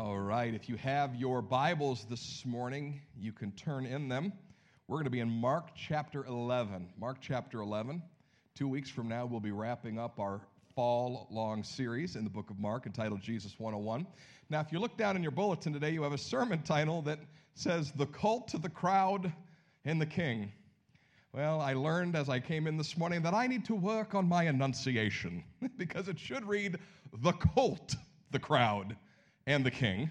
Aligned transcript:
All 0.00 0.18
right, 0.18 0.54
if 0.54 0.66
you 0.66 0.76
have 0.76 1.14
your 1.14 1.42
Bibles 1.42 2.06
this 2.08 2.42
morning, 2.46 3.02
you 3.18 3.32
can 3.32 3.52
turn 3.52 3.84
in 3.84 4.08
them. 4.08 4.32
We're 4.88 4.96
going 4.96 5.04
to 5.04 5.10
be 5.10 5.20
in 5.20 5.28
Mark 5.28 5.72
chapter 5.76 6.24
11. 6.24 6.88
Mark 6.98 7.18
chapter 7.20 7.60
11. 7.60 8.02
Two 8.54 8.66
weeks 8.66 8.88
from 8.88 9.08
now, 9.08 9.26
we'll 9.26 9.40
be 9.40 9.50
wrapping 9.50 9.98
up 9.98 10.18
our 10.18 10.40
fall 10.74 11.28
long 11.30 11.62
series 11.62 12.16
in 12.16 12.24
the 12.24 12.30
book 12.30 12.48
of 12.48 12.58
Mark 12.58 12.86
entitled 12.86 13.20
Jesus 13.20 13.56
101. 13.58 14.06
Now, 14.48 14.60
if 14.60 14.72
you 14.72 14.78
look 14.78 14.96
down 14.96 15.16
in 15.16 15.22
your 15.22 15.32
bulletin 15.32 15.70
today, 15.70 15.90
you 15.90 16.02
have 16.02 16.14
a 16.14 16.18
sermon 16.18 16.62
title 16.62 17.02
that 17.02 17.18
says 17.52 17.92
The 17.92 18.06
Cult 18.06 18.48
to 18.48 18.58
the 18.58 18.70
Crowd 18.70 19.30
and 19.84 20.00
the 20.00 20.06
King. 20.06 20.50
Well, 21.34 21.60
I 21.60 21.74
learned 21.74 22.16
as 22.16 22.30
I 22.30 22.40
came 22.40 22.66
in 22.66 22.78
this 22.78 22.96
morning 22.96 23.20
that 23.20 23.34
I 23.34 23.46
need 23.46 23.66
to 23.66 23.74
work 23.74 24.14
on 24.14 24.26
my 24.26 24.44
enunciation 24.44 25.44
because 25.76 26.08
it 26.08 26.18
should 26.18 26.48
read 26.48 26.78
The 27.22 27.32
Cult, 27.32 27.96
the 28.30 28.38
Crowd, 28.38 28.96
and 29.50 29.66
the 29.66 29.70
King. 29.70 30.08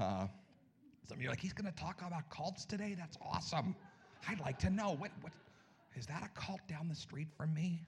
Uh, 0.00 0.26
some 1.06 1.18
of 1.18 1.22
you 1.22 1.28
are 1.28 1.32
like, 1.32 1.40
he's 1.40 1.52
going 1.52 1.70
to 1.70 1.78
talk 1.78 2.00
about 2.06 2.30
cults 2.30 2.64
today? 2.64 2.96
That's 2.98 3.18
awesome. 3.20 3.76
I'd 4.26 4.40
like 4.40 4.58
to 4.60 4.70
know. 4.70 4.96
What, 4.98 5.10
what, 5.20 5.32
is 5.94 6.06
that 6.06 6.22
a 6.22 6.40
cult 6.40 6.66
down 6.68 6.88
the 6.88 6.94
street 6.94 7.28
from 7.36 7.52
me? 7.52 7.82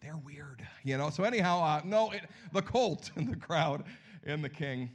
They're 0.00 0.16
weird. 0.24 0.66
You 0.84 0.96
know, 0.96 1.10
so 1.10 1.24
anyhow, 1.24 1.62
uh, 1.62 1.82
no, 1.84 2.12
it, 2.12 2.22
the 2.54 2.62
cult 2.62 3.10
and 3.16 3.28
the 3.28 3.36
crowd 3.36 3.84
and 4.24 4.42
the 4.42 4.48
king. 4.48 4.90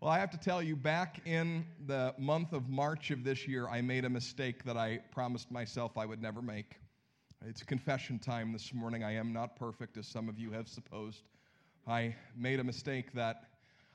Well, 0.00 0.10
I 0.10 0.18
have 0.18 0.30
to 0.32 0.38
tell 0.38 0.62
you, 0.62 0.76
back 0.76 1.22
in 1.24 1.64
the 1.86 2.14
month 2.18 2.52
of 2.52 2.68
March 2.68 3.10
of 3.10 3.24
this 3.24 3.48
year, 3.48 3.66
I 3.68 3.80
made 3.80 4.04
a 4.04 4.10
mistake 4.10 4.64
that 4.64 4.76
I 4.76 4.98
promised 5.10 5.50
myself 5.50 5.96
I 5.96 6.04
would 6.04 6.20
never 6.20 6.42
make. 6.42 6.76
It's 7.46 7.62
confession 7.62 8.18
time 8.18 8.52
this 8.52 8.74
morning. 8.74 9.02
I 9.02 9.14
am 9.14 9.32
not 9.32 9.56
perfect, 9.56 9.96
as 9.96 10.06
some 10.06 10.28
of 10.28 10.38
you 10.38 10.50
have 10.50 10.68
supposed. 10.68 11.22
I 11.86 12.14
made 12.36 12.60
a 12.60 12.64
mistake 12.64 13.14
that 13.14 13.53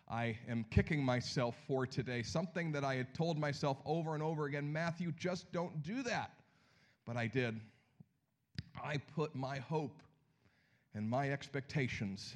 I 0.10 0.38
am 0.48 0.66
kicking 0.72 1.04
myself 1.04 1.56
for 1.68 1.86
today, 1.86 2.24
something 2.24 2.72
that 2.72 2.84
I 2.84 2.96
had 2.96 3.14
told 3.14 3.38
myself 3.38 3.78
over 3.86 4.16
and 4.16 4.24
over 4.24 4.46
again 4.46 4.72
Matthew, 4.72 5.12
just 5.12 5.52
don't 5.52 5.84
do 5.84 6.02
that. 6.04 6.32
But 7.06 7.16
I 7.16 7.28
did. 7.28 7.60
I 8.84 8.98
put 8.98 9.36
my 9.36 9.60
hope 9.60 10.02
and 10.96 11.08
my 11.08 11.32
expectations 11.32 12.36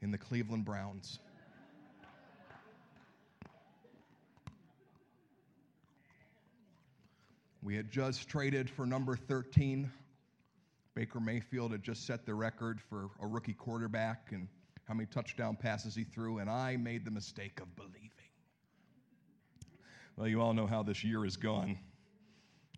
in 0.00 0.10
the 0.10 0.16
Cleveland 0.16 0.64
Browns. 0.64 1.18
We 7.62 7.74
had 7.74 7.90
just 7.90 8.28
traded 8.28 8.70
for 8.70 8.86
number 8.86 9.16
13. 9.16 9.90
Baker 10.94 11.20
Mayfield 11.20 11.72
had 11.72 11.82
just 11.82 12.06
set 12.06 12.24
the 12.24 12.32
record 12.32 12.80
for 12.80 13.10
a 13.20 13.26
rookie 13.26 13.52
quarterback 13.52 14.28
and 14.30 14.48
how 14.86 14.94
many 14.94 15.06
touchdown 15.06 15.56
passes 15.56 15.94
he 15.94 16.04
threw, 16.04 16.38
and 16.38 16.48
I 16.48 16.76
made 16.76 17.04
the 17.04 17.10
mistake 17.10 17.60
of 17.60 17.74
believing. 17.76 18.10
Well, 20.16 20.28
you 20.28 20.40
all 20.40 20.54
know 20.54 20.66
how 20.66 20.82
this 20.82 21.04
year 21.04 21.24
is 21.24 21.36
gone. 21.36 21.78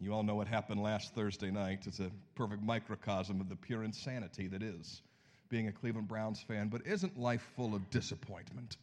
You 0.00 0.14
all 0.14 0.22
know 0.22 0.34
what 0.34 0.48
happened 0.48 0.82
last 0.82 1.14
Thursday 1.14 1.50
night. 1.50 1.86
It's 1.86 2.00
a 2.00 2.10
perfect 2.34 2.62
microcosm 2.62 3.40
of 3.40 3.48
the 3.48 3.56
pure 3.56 3.84
insanity 3.84 4.48
that 4.48 4.62
is 4.62 5.02
being 5.48 5.68
a 5.68 5.72
Cleveland 5.72 6.08
Browns 6.08 6.40
fan. 6.40 6.68
But 6.68 6.86
isn't 6.86 7.18
life 7.18 7.46
full 7.56 7.74
of 7.74 7.88
disappointment? 7.90 8.76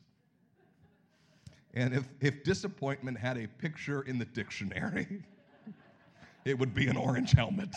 And 1.74 1.94
if, 1.94 2.06
if 2.22 2.44
disappointment 2.44 3.18
had 3.18 3.38
a 3.38 3.48
picture 3.48 4.02
in 4.04 4.18
the 4.18 4.26
dictionary, 4.26 5.24
it 6.46 6.58
would 6.58 6.74
be 6.74 6.88
an 6.88 6.96
orange 6.96 7.32
helmet. 7.32 7.76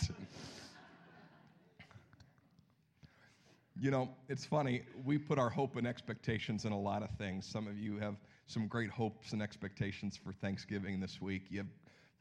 You 3.79 3.91
know, 3.91 4.09
it's 4.27 4.45
funny. 4.45 4.81
We 5.05 5.17
put 5.17 5.39
our 5.39 5.49
hope 5.49 5.77
and 5.77 5.87
expectations 5.87 6.65
in 6.65 6.71
a 6.71 6.79
lot 6.79 7.01
of 7.01 7.09
things. 7.17 7.45
Some 7.45 7.67
of 7.67 7.77
you 7.77 7.97
have 7.99 8.15
some 8.47 8.67
great 8.67 8.89
hopes 8.89 9.31
and 9.31 9.41
expectations 9.41 10.19
for 10.21 10.33
Thanksgiving 10.33 10.99
this 10.99 11.21
week. 11.21 11.43
You 11.49 11.59
have 11.59 11.67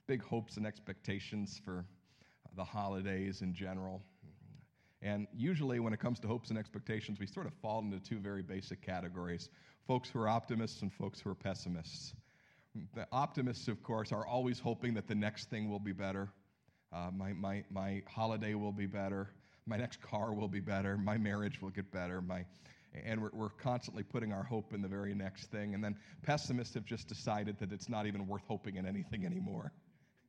big 0.06 0.22
hopes 0.22 0.56
and 0.56 0.66
expectations 0.66 1.60
for 1.64 1.84
the 2.56 2.64
holidays 2.64 3.42
in 3.42 3.54
general. 3.54 4.02
And 5.02 5.26
usually, 5.34 5.80
when 5.80 5.92
it 5.92 6.00
comes 6.00 6.20
to 6.20 6.28
hopes 6.28 6.50
and 6.50 6.58
expectations, 6.58 7.18
we 7.18 7.26
sort 7.26 7.46
of 7.46 7.54
fall 7.54 7.80
into 7.80 8.00
two 8.00 8.18
very 8.18 8.42
basic 8.42 8.82
categories 8.82 9.48
folks 9.86 10.10
who 10.10 10.20
are 10.20 10.28
optimists 10.28 10.82
and 10.82 10.92
folks 10.92 11.18
who 11.18 11.30
are 11.30 11.34
pessimists. 11.34 12.12
The 12.94 13.06
optimists, 13.10 13.68
of 13.68 13.82
course, 13.82 14.12
are 14.12 14.26
always 14.26 14.60
hoping 14.60 14.94
that 14.94 15.08
the 15.08 15.14
next 15.14 15.48
thing 15.48 15.70
will 15.70 15.78
be 15.78 15.92
better. 15.92 16.28
Uh, 16.92 17.10
my, 17.16 17.32
my, 17.32 17.64
my 17.70 18.02
holiday 18.06 18.54
will 18.54 18.72
be 18.72 18.86
better. 18.86 19.30
My 19.68 19.76
next 19.76 20.00
car 20.00 20.32
will 20.32 20.48
be 20.48 20.60
better. 20.60 20.96
My 20.96 21.18
marriage 21.18 21.60
will 21.60 21.70
get 21.70 21.92
better. 21.92 22.22
My, 22.22 22.44
and 23.04 23.20
we're, 23.20 23.30
we're 23.34 23.48
constantly 23.50 24.02
putting 24.02 24.32
our 24.32 24.42
hope 24.42 24.72
in 24.72 24.80
the 24.80 24.88
very 24.88 25.14
next 25.14 25.50
thing. 25.50 25.74
And 25.74 25.84
then 25.84 25.94
pessimists 26.22 26.74
have 26.74 26.86
just 26.86 27.06
decided 27.06 27.58
that 27.58 27.70
it's 27.70 27.88
not 27.88 28.06
even 28.06 28.26
worth 28.26 28.44
hoping 28.48 28.76
in 28.76 28.86
anything 28.86 29.26
anymore. 29.26 29.72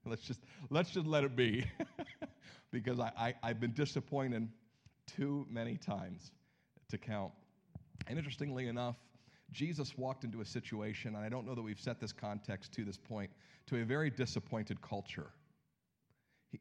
Let's 0.05 0.23
just, 0.23 0.41
let's 0.69 0.89
just 0.89 1.07
let 1.07 1.23
it 1.23 1.35
be. 1.35 1.65
because 2.71 2.99
I, 2.99 3.11
I, 3.17 3.33
I've 3.41 3.59
been 3.59 3.73
disappointed 3.73 4.49
too 5.07 5.47
many 5.49 5.77
times 5.77 6.31
to 6.89 6.97
count. 6.97 7.31
And 8.07 8.17
interestingly 8.17 8.67
enough, 8.67 8.97
Jesus 9.51 9.97
walked 9.97 10.23
into 10.23 10.41
a 10.41 10.45
situation, 10.45 11.15
and 11.15 11.23
I 11.23 11.29
don't 11.29 11.45
know 11.45 11.55
that 11.55 11.61
we've 11.61 11.79
set 11.79 11.99
this 11.99 12.11
context 12.11 12.73
to 12.73 12.83
this 12.83 12.97
point, 12.97 13.31
to 13.67 13.77
a 13.77 13.85
very 13.85 14.09
disappointed 14.09 14.81
culture. 14.81 15.31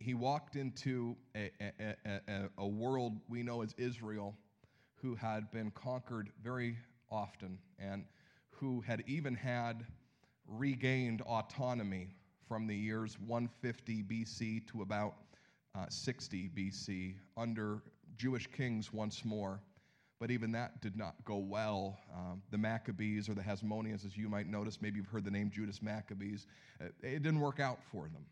He 0.01 0.15
walked 0.15 0.57
into 0.57 1.17
a, 1.35 1.51
a, 1.61 2.21
a, 2.29 2.49
a, 2.59 2.67
world 2.67 3.19
we 3.29 3.43
know 3.43 3.63
as 3.63 3.75
Israel 3.79 4.37
who 4.97 5.15
had 5.15 5.51
been 5.51 5.71
conquered 5.71 6.31
very 6.43 6.77
often 7.11 7.59
and 7.79 8.05
who 8.51 8.83
had 8.83 9.03
even 9.07 9.35
had 9.35 9.87
regained 10.47 11.23
autonomy 11.23 12.09
from 12.47 12.67
the 12.67 12.77
years 12.77 13.19
150 13.27 14.03
BC 14.03 14.67
to 14.69 14.83
about 14.83 15.15
uh, 15.75 15.87
60 15.89 16.51
BC 16.57 17.15
under 17.37 17.83
Jewish 18.17 18.47
kings 18.47 18.93
once 18.93 19.25
more. 19.25 19.61
But 20.21 20.33
even 20.33 20.51
that 20.53 20.81
did 20.81 20.97
not 20.97 21.15
go 21.25 21.37
well. 21.37 21.97
Um, 22.13 22.43
the 22.51 22.59
Maccabees 22.59 23.29
or 23.29 23.35
the 23.35 23.43
Hasmoneans, 23.43 24.05
as 24.05 24.17
you 24.17 24.29
might 24.29 24.49
notice, 24.49 24.83
maybe 24.83 24.97
you've 24.97 25.07
heard 25.07 25.25
the 25.25 25.31
name 25.31 25.51
Judas 25.55 25.81
Maccabeus, 25.81 26.47
uh, 26.81 26.87
it 27.03 27.23
didn't 27.23 27.41
work 27.41 27.61
out 27.61 27.79
for 27.93 28.09
them. 28.09 28.25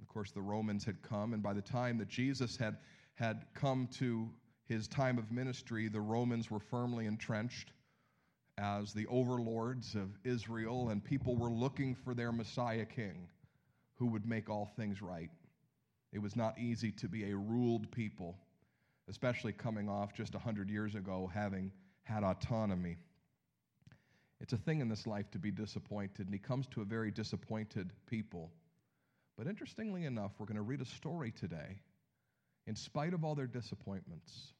Of 0.00 0.08
course, 0.08 0.30
the 0.30 0.42
Romans 0.42 0.84
had 0.84 1.02
come, 1.02 1.32
and 1.32 1.42
by 1.42 1.52
the 1.52 1.62
time 1.62 1.98
that 1.98 2.08
Jesus 2.08 2.56
had, 2.56 2.78
had 3.14 3.46
come 3.54 3.88
to 3.98 4.28
his 4.66 4.88
time 4.88 5.18
of 5.18 5.30
ministry, 5.30 5.88
the 5.88 6.00
Romans 6.00 6.50
were 6.50 6.60
firmly 6.60 7.06
entrenched 7.06 7.72
as 8.58 8.92
the 8.92 9.06
overlords 9.08 9.94
of 9.94 10.10
Israel, 10.24 10.90
and 10.90 11.04
people 11.04 11.36
were 11.36 11.50
looking 11.50 11.94
for 11.94 12.14
their 12.14 12.32
Messiah 12.32 12.84
king 12.84 13.28
who 13.94 14.06
would 14.06 14.26
make 14.26 14.48
all 14.48 14.72
things 14.76 15.02
right. 15.02 15.30
It 16.12 16.18
was 16.20 16.36
not 16.36 16.58
easy 16.58 16.92
to 16.92 17.08
be 17.08 17.30
a 17.30 17.36
ruled 17.36 17.90
people, 17.90 18.36
especially 19.08 19.52
coming 19.52 19.88
off 19.88 20.14
just 20.14 20.34
100 20.34 20.70
years 20.70 20.94
ago 20.94 21.30
having 21.32 21.72
had 22.04 22.22
autonomy. 22.22 22.96
It's 24.40 24.52
a 24.52 24.58
thing 24.58 24.80
in 24.80 24.88
this 24.88 25.06
life 25.06 25.30
to 25.32 25.38
be 25.38 25.50
disappointed, 25.50 26.26
and 26.26 26.32
he 26.32 26.38
comes 26.38 26.66
to 26.68 26.82
a 26.82 26.84
very 26.84 27.10
disappointed 27.10 27.90
people. 28.06 28.52
But 29.36 29.46
interestingly 29.46 30.04
enough, 30.04 30.32
we're 30.38 30.46
going 30.46 30.56
to 30.56 30.62
read 30.62 30.80
a 30.80 30.86
story 30.86 31.32
today, 31.32 31.80
in 32.66 32.76
spite 32.76 33.14
of 33.14 33.24
all 33.24 33.34
their 33.34 33.46
disappointments, 33.46 34.52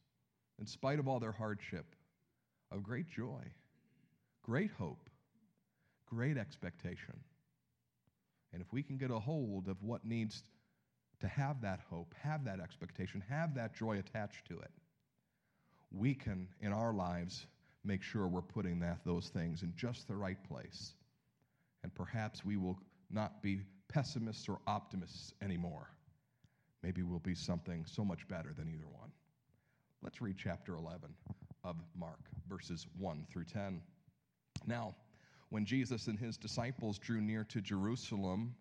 in 0.59 0.67
spite 0.67 0.99
of 0.99 1.09
all 1.09 1.21
their 1.21 1.33
hardship, 1.33 1.87
of 2.71 2.83
great 2.83 3.09
joy, 3.09 3.43
great 4.43 4.71
hope, 4.73 5.09
great 6.07 6.37
expectation. 6.37 7.15
And 8.53 8.61
if 8.61 8.73
we 8.73 8.83
can 8.83 8.99
get 8.99 9.11
a 9.11 9.19
hold 9.19 9.69
of 9.69 9.83
what 9.83 10.05
needs 10.05 10.43
to 11.21 11.29
have 11.29 11.63
that 11.63 11.81
hope, 11.89 12.15
have 12.23 12.45
that 12.45 12.61
expectation, 12.61 13.23
have 13.29 13.55
that 13.55 13.75
joy 13.75 13.99
attached 13.99 14.47
to 14.49 14.59
it, 14.59 14.71
we 15.93 16.15
can, 16.15 16.49
in 16.61 16.73
our 16.73 16.93
lives, 16.93 17.47
make 17.85 18.03
sure 18.03 18.27
we're 18.27 18.43
putting 18.43 18.81
that, 18.81 18.99
those 19.05 19.29
things 19.29 19.63
in 19.63 19.73
just 19.77 20.09
the 20.09 20.17
right 20.17 20.43
place. 20.49 20.95
And 21.83 21.95
perhaps 21.95 22.45
we 22.45 22.57
will 22.57 22.79
not 23.11 23.43
be 23.43 23.61
pessimists 23.95 24.49
or 24.49 24.59
optimists 24.67 25.33
anymore. 25.41 25.89
Maybe 26.83 27.03
we'll 27.03 27.21
be 27.21 27.37
something 27.37 27.85
so 27.87 28.05
much 28.05 28.27
better 28.27 28.53
than 28.53 28.69
either 28.69 28.89
one. 28.91 29.13
Let's 30.03 30.21
read 30.21 30.35
chapter 30.37 30.75
11 30.75 31.15
of 31.63 31.77
Mark, 31.97 32.19
verses 32.49 32.89
1 32.99 33.25
through 33.31 33.45
10. 33.45 33.81
Now, 34.67 34.97
when 35.51 35.65
Jesus 35.65 36.09
and 36.09 36.19
his 36.19 36.37
disciples 36.37 36.99
drew 36.99 37.21
near 37.21 37.45
to 37.45 37.61
Jerusalem, 37.61 38.57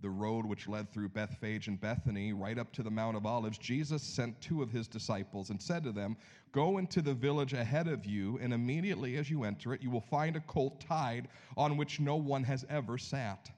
the 0.00 0.08
road 0.08 0.46
which 0.46 0.66
led 0.66 0.90
through 0.90 1.10
Bethphage 1.10 1.68
and 1.68 1.78
Bethany, 1.78 2.32
right 2.32 2.58
up 2.58 2.72
to 2.72 2.82
the 2.82 2.90
Mount 2.90 3.18
of 3.18 3.26
Olives, 3.26 3.58
Jesus 3.58 4.02
sent 4.02 4.40
two 4.40 4.62
of 4.62 4.70
his 4.70 4.88
disciples 4.88 5.50
and 5.50 5.60
said 5.60 5.84
to 5.84 5.92
them, 5.92 6.16
Go 6.52 6.78
into 6.78 7.02
the 7.02 7.14
village 7.14 7.52
ahead 7.52 7.86
of 7.86 8.06
you, 8.06 8.38
and 8.40 8.54
immediately 8.54 9.18
as 9.18 9.28
you 9.28 9.44
enter 9.44 9.74
it, 9.74 9.82
you 9.82 9.90
will 9.90 10.00
find 10.00 10.36
a 10.36 10.40
colt 10.40 10.80
tied 10.80 11.28
on 11.54 11.76
which 11.76 12.00
no 12.00 12.16
one 12.16 12.44
has 12.44 12.64
ever 12.70 12.96
sat. 12.96 13.50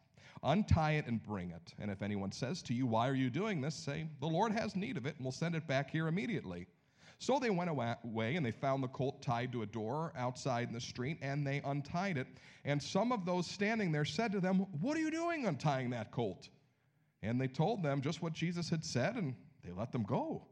Untie 0.43 0.93
it 0.93 1.07
and 1.07 1.23
bring 1.23 1.51
it. 1.51 1.75
And 1.79 1.91
if 1.91 2.03
anyone 2.03 2.33
says 2.33 2.63
to 2.63 2.75
you, 2.75 2.87
Why 2.87 3.09
are 3.09 3.15
you 3.15 3.31
doing 3.31 3.61
this? 3.61 3.75
say, 3.75 4.07
The 4.21 4.27
Lord 4.27 4.53
has 4.53 4.77
need 4.77 4.97
of 4.97 5.07
it, 5.07 5.17
and 5.17 5.25
we'll 5.25 5.33
send 5.33 5.55
it 5.55 5.67
back 5.67 5.91
here 5.91 6.09
immediately. 6.09 6.67
So 7.19 7.39
they 7.39 7.51
went 7.51 7.71
away 7.71 8.37
and 8.37 8.45
they 8.45 8.51
found 8.51 8.83
the 8.83 8.89
colt 8.89 9.23
tied 9.23 9.53
to 9.53 9.63
a 9.63 9.67
door 9.67 10.13
outside 10.17 10.69
in 10.69 10.75
the 10.75 10.81
street 10.81 11.19
and 11.23 11.47
they 11.47 11.63
untied 11.65 12.19
it. 12.19 12.27
And 12.65 12.83
some 12.83 13.11
of 13.11 13.25
those 13.25 13.47
standing 13.47 13.91
there 13.91 14.05
said 14.05 14.33
to 14.33 14.41
them, 14.41 14.67
What 14.81 14.97
are 14.97 15.01
you 15.01 15.11
doing 15.11 15.47
untying 15.47 15.91
that 15.91 16.11
colt? 16.11 16.49
And 17.23 17.41
they 17.41 17.49
told 17.49 17.83
them 17.83 18.03
just 18.03 18.23
what 18.23 18.35
Jesus 18.35 18.69
had 18.69 18.85
said 18.85 19.17
and 19.17 19.35
they 19.65 19.73
let 19.73 19.93
them 19.93 20.03
go. 20.03 20.47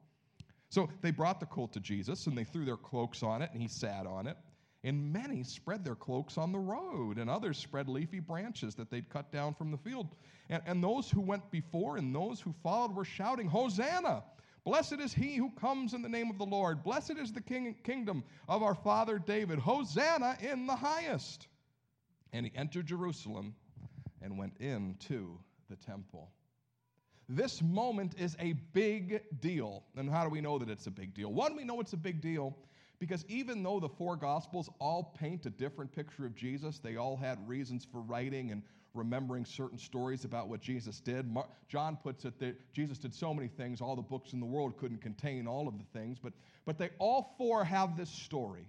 So 0.70 0.88
they 1.02 1.10
brought 1.10 1.38
the 1.38 1.46
colt 1.46 1.72
to 1.74 1.80
Jesus 1.80 2.26
and 2.26 2.36
they 2.36 2.44
threw 2.44 2.64
their 2.64 2.78
cloaks 2.78 3.22
on 3.22 3.42
it 3.42 3.50
and 3.52 3.60
he 3.60 3.68
sat 3.68 4.06
on 4.06 4.26
it. 4.26 4.36
And 4.84 5.10
many 5.12 5.42
spread 5.42 5.82
their 5.82 5.94
cloaks 5.94 6.36
on 6.36 6.52
the 6.52 6.58
road, 6.58 7.16
and 7.16 7.30
others 7.30 7.56
spread 7.56 7.88
leafy 7.88 8.20
branches 8.20 8.74
that 8.74 8.90
they'd 8.90 9.08
cut 9.08 9.32
down 9.32 9.54
from 9.54 9.70
the 9.70 9.78
field. 9.78 10.14
And, 10.50 10.62
and 10.66 10.84
those 10.84 11.10
who 11.10 11.22
went 11.22 11.50
before 11.50 11.96
and 11.96 12.14
those 12.14 12.38
who 12.38 12.54
followed 12.62 12.94
were 12.94 13.06
shouting, 13.06 13.48
Hosanna! 13.48 14.22
Blessed 14.64 15.00
is 15.00 15.12
he 15.12 15.36
who 15.36 15.50
comes 15.50 15.94
in 15.94 16.02
the 16.02 16.08
name 16.08 16.30
of 16.30 16.38
the 16.38 16.44
Lord. 16.44 16.82
Blessed 16.82 17.18
is 17.18 17.32
the 17.32 17.40
king, 17.40 17.74
kingdom 17.82 18.24
of 18.46 18.62
our 18.62 18.74
father 18.74 19.18
David. 19.18 19.58
Hosanna 19.58 20.36
in 20.40 20.66
the 20.66 20.76
highest. 20.76 21.48
And 22.32 22.46
he 22.46 22.52
entered 22.54 22.86
Jerusalem 22.86 23.54
and 24.22 24.38
went 24.38 24.56
into 24.58 25.38
the 25.68 25.76
temple. 25.76 26.30
This 27.28 27.62
moment 27.62 28.14
is 28.18 28.36
a 28.38 28.52
big 28.72 29.22
deal. 29.40 29.84
And 29.96 30.10
how 30.10 30.24
do 30.24 30.30
we 30.30 30.40
know 30.40 30.58
that 30.58 30.68
it's 30.68 30.86
a 30.86 30.90
big 30.90 31.14
deal? 31.14 31.32
One, 31.32 31.56
we 31.56 31.64
know 31.64 31.80
it's 31.80 31.94
a 31.94 31.98
big 31.98 32.20
deal 32.20 32.56
because 32.98 33.24
even 33.28 33.62
though 33.62 33.80
the 33.80 33.88
four 33.88 34.16
Gospels 34.16 34.70
all 34.78 35.14
paint 35.18 35.46
a 35.46 35.50
different 35.50 35.92
picture 35.92 36.24
of 36.26 36.34
Jesus, 36.34 36.78
they 36.78 36.96
all 36.96 37.16
had 37.16 37.46
reasons 37.48 37.86
for 37.90 38.00
writing 38.00 38.50
and 38.50 38.62
remembering 38.94 39.44
certain 39.44 39.78
stories 39.78 40.24
about 40.24 40.48
what 40.48 40.60
Jesus 40.60 41.00
did. 41.00 41.34
John 41.68 41.96
puts 41.96 42.24
it 42.24 42.38
that 42.38 42.72
Jesus 42.72 42.98
did 42.98 43.12
so 43.14 43.34
many 43.34 43.48
things, 43.48 43.80
all 43.80 43.96
the 43.96 44.02
books 44.02 44.32
in 44.32 44.40
the 44.40 44.46
world 44.46 44.78
couldn't 44.78 45.02
contain 45.02 45.46
all 45.46 45.66
of 45.66 45.74
the 45.78 45.98
things, 45.98 46.18
but, 46.22 46.32
but 46.64 46.78
they 46.78 46.90
all 46.98 47.34
four 47.36 47.64
have 47.64 47.96
this 47.96 48.10
story. 48.10 48.66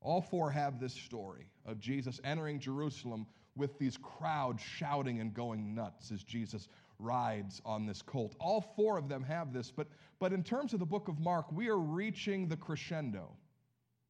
All 0.00 0.20
four 0.20 0.50
have 0.50 0.80
this 0.80 0.94
story 0.94 1.46
of 1.64 1.78
Jesus 1.78 2.20
entering 2.24 2.58
Jerusalem 2.58 3.26
with 3.54 3.78
these 3.78 3.96
crowds 3.98 4.62
shouting 4.62 5.20
and 5.20 5.32
going 5.34 5.74
nuts 5.74 6.10
as 6.10 6.22
Jesus 6.24 6.68
rides 7.02 7.60
on 7.64 7.86
this 7.86 8.02
colt. 8.02 8.34
All 8.38 8.60
four 8.76 8.96
of 8.96 9.08
them 9.08 9.22
have 9.24 9.52
this, 9.52 9.70
but, 9.70 9.88
but 10.18 10.32
in 10.32 10.42
terms 10.42 10.72
of 10.72 10.80
the 10.80 10.86
book 10.86 11.08
of 11.08 11.18
Mark, 11.18 11.50
we 11.52 11.68
are 11.68 11.78
reaching 11.78 12.48
the 12.48 12.56
crescendo. 12.56 13.28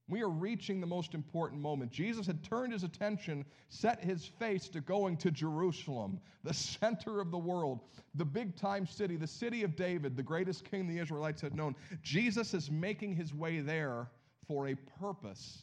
We 0.09 0.23
are 0.23 0.29
reaching 0.29 0.81
the 0.81 0.87
most 0.87 1.15
important 1.15 1.63
moment. 1.63 1.91
Jesus 1.91 2.27
had 2.27 2.43
turned 2.43 2.73
his 2.73 2.83
attention, 2.83 3.47
set 3.69 4.03
his 4.03 4.27
face 4.27 4.69
to 4.69 4.81
going 4.81 5.17
to 5.19 5.31
Jerusalem, 5.31 6.21
the 6.45 6.53
center 6.81 7.21
of 7.21 7.31
the 7.31 7.39
world, 7.39 7.81
the 8.15 8.25
big 8.25 8.57
time 8.57 8.87
city, 8.87 9.17
the 9.17 9.27
city 9.27 9.63
of 9.63 9.77
David, 9.77 10.17
the 10.17 10.23
greatest 10.23 10.65
king 10.65 10.87
the 10.87 10.99
Israelites 10.99 11.41
had 11.41 11.55
known. 11.55 11.75
Jesus 12.03 12.53
is 12.53 12.71
making 12.71 13.15
his 13.15 13.33
way 13.33 13.61
there 13.61 14.09
for 14.47 14.69
a 14.69 14.75
purpose. 14.75 15.63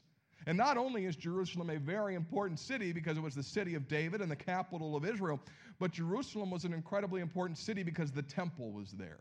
And 0.50 0.58
not 0.58 0.78
only 0.78 1.06
is 1.06 1.16
Jerusalem 1.16 1.70
a 1.70 1.78
very 1.78 2.16
important 2.16 2.60
city 2.60 2.92
because 2.92 3.18
it 3.18 3.22
was 3.22 3.36
the 3.36 3.44
city 3.44 3.76
of 3.76 3.88
David 3.88 4.20
and 4.20 4.32
the 4.32 4.36
capital 4.36 4.96
of 4.96 5.06
Israel, 5.06 5.40
but 5.78 5.92
Jerusalem 5.92 6.50
was 6.50 6.66
an 6.66 6.74
incredibly 6.74 7.22
important 7.22 7.56
city 7.56 7.84
because 7.84 8.12
the 8.12 8.24
temple 8.24 8.72
was 8.72 8.94
there. 8.94 9.20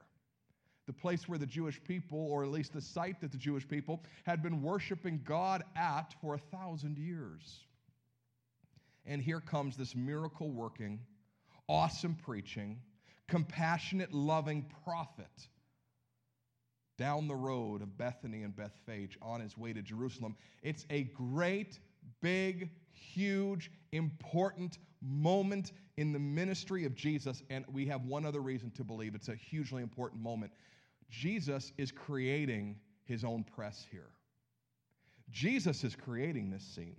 The 0.86 0.94
place 0.94 1.28
where 1.28 1.38
the 1.38 1.44
Jewish 1.44 1.84
people, 1.84 2.19
or 2.30 2.44
at 2.44 2.48
least 2.48 2.72
the 2.72 2.80
site 2.80 3.20
that 3.20 3.30
the 3.30 3.36
Jewish 3.36 3.69
people, 3.69 4.02
had 4.25 4.42
been 4.42 4.62
worshiping 4.62 5.20
God 5.22 5.64
at 5.76 6.14
for 6.22 6.32
a 6.32 6.38
thousand 6.38 6.96
years. 6.96 7.60
And 9.04 9.20
here 9.20 9.40
comes 9.40 9.76
this 9.76 9.94
miracle 9.94 10.48
working, 10.48 10.98
awesome 11.69 12.14
preaching, 12.14 12.81
compassionate, 13.26 14.14
loving 14.14 14.64
prophet 14.82 15.48
down 16.98 17.28
the 17.28 17.34
road 17.34 17.80
of 17.80 17.96
Bethany 17.96 18.42
and 18.42 18.54
Bethphage 18.54 19.16
on 19.22 19.40
his 19.40 19.56
way 19.56 19.72
to 19.72 19.80
Jerusalem. 19.80 20.36
It's 20.62 20.84
a 20.90 21.04
great, 21.04 21.78
big, 22.20 22.70
huge, 22.92 23.70
important 23.92 24.78
moment 25.00 25.72
in 25.96 26.12
the 26.12 26.18
ministry 26.18 26.84
of 26.84 26.94
Jesus, 26.94 27.42
and 27.50 27.64
we 27.72 27.86
have 27.86 28.04
one 28.04 28.26
other 28.26 28.40
reason 28.40 28.70
to 28.72 28.84
believe 28.84 29.14
it's 29.14 29.28
a 29.28 29.34
hugely 29.34 29.82
important 29.82 30.20
moment. 30.20 30.52
Jesus 31.08 31.72
is 31.78 31.90
creating 31.92 32.76
his 33.04 33.24
own 33.24 33.44
press 33.44 33.86
here. 33.90 34.10
Jesus 35.30 35.84
is 35.84 35.94
creating 35.94 36.50
this 36.50 36.64
scene. 36.64 36.96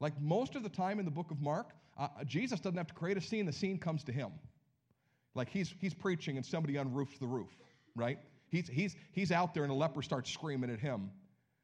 Like 0.00 0.18
most 0.20 0.54
of 0.54 0.62
the 0.62 0.68
time 0.68 0.98
in 0.98 1.04
the 1.04 1.10
book 1.10 1.30
of 1.30 1.40
Mark, 1.40 1.70
uh, 1.98 2.08
Jesus 2.24 2.60
doesn't 2.60 2.76
have 2.76 2.86
to 2.88 2.94
create 2.94 3.16
a 3.16 3.20
scene, 3.20 3.46
the 3.46 3.52
scene 3.52 3.78
comes 3.78 4.04
to 4.04 4.12
him. 4.12 4.30
Like 5.34 5.48
he's, 5.48 5.74
he's 5.80 5.94
preaching 5.94 6.36
and 6.36 6.46
somebody 6.46 6.74
unroofs 6.74 7.18
the 7.18 7.26
roof, 7.26 7.48
right? 7.96 8.18
He's, 8.54 8.68
he's, 8.68 8.96
he's 9.10 9.32
out 9.32 9.52
there 9.52 9.64
and 9.64 9.72
a 9.72 9.74
leper 9.74 10.00
starts 10.00 10.30
screaming 10.30 10.70
at 10.70 10.78
him. 10.78 11.10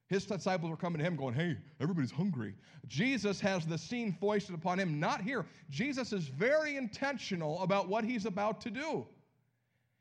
His 0.08 0.24
disciples 0.24 0.72
are 0.72 0.76
coming 0.76 0.98
to 0.98 1.04
him 1.04 1.14
going, 1.14 1.34
Hey, 1.34 1.56
everybody's 1.80 2.10
hungry. 2.10 2.54
Jesus 2.88 3.38
has 3.40 3.64
the 3.64 3.78
scene 3.78 4.16
foisted 4.20 4.56
upon 4.56 4.80
him, 4.80 4.98
not 4.98 5.20
here. 5.20 5.46
Jesus 5.70 6.12
is 6.12 6.24
very 6.26 6.76
intentional 6.76 7.62
about 7.62 7.88
what 7.88 8.02
he's 8.02 8.26
about 8.26 8.60
to 8.62 8.70
do. 8.70 9.06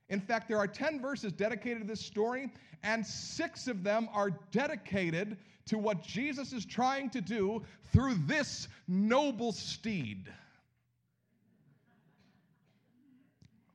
In 0.10 0.20
fact, 0.20 0.48
there 0.48 0.58
are 0.58 0.66
10 0.66 1.00
verses 1.00 1.32
dedicated 1.32 1.82
to 1.84 1.88
this 1.88 2.04
story, 2.04 2.52
and 2.82 3.06
six 3.06 3.68
of 3.68 3.84
them 3.84 4.10
are 4.12 4.32
dedicated 4.52 5.38
to 5.68 5.78
what 5.78 6.02
Jesus 6.02 6.54
is 6.54 6.66
trying 6.66 7.12
to 7.12 7.22
do 7.22 7.62
through 7.94 8.16
this 8.26 8.68
noble 8.88 9.52
steed. 9.52 10.28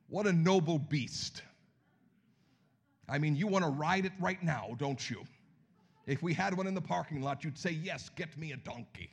What 0.09 0.27
a 0.27 0.33
noble 0.33 0.79
beast. 0.79 1.43
I 3.07 3.17
mean, 3.17 3.35
you 3.35 3.47
want 3.47 3.63
to 3.63 3.71
ride 3.71 4.05
it 4.05 4.13
right 4.19 4.41
now, 4.41 4.75
don't 4.77 5.09
you? 5.09 5.23
If 6.07 6.21
we 6.21 6.33
had 6.33 6.55
one 6.55 6.67
in 6.67 6.73
the 6.73 6.81
parking 6.81 7.21
lot, 7.21 7.43
you'd 7.43 7.57
say, 7.57 7.71
Yes, 7.71 8.09
get 8.15 8.37
me 8.37 8.51
a 8.51 8.57
donkey 8.57 9.09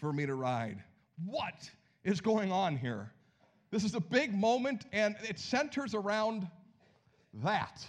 for 0.00 0.12
me 0.12 0.26
to 0.26 0.34
ride. 0.34 0.82
What 1.24 1.70
is 2.04 2.20
going 2.20 2.52
on 2.52 2.76
here? 2.76 3.12
This 3.70 3.84
is 3.84 3.94
a 3.94 4.00
big 4.00 4.34
moment, 4.34 4.86
and 4.92 5.16
it 5.28 5.38
centers 5.38 5.94
around 5.94 6.48
that. 7.34 7.84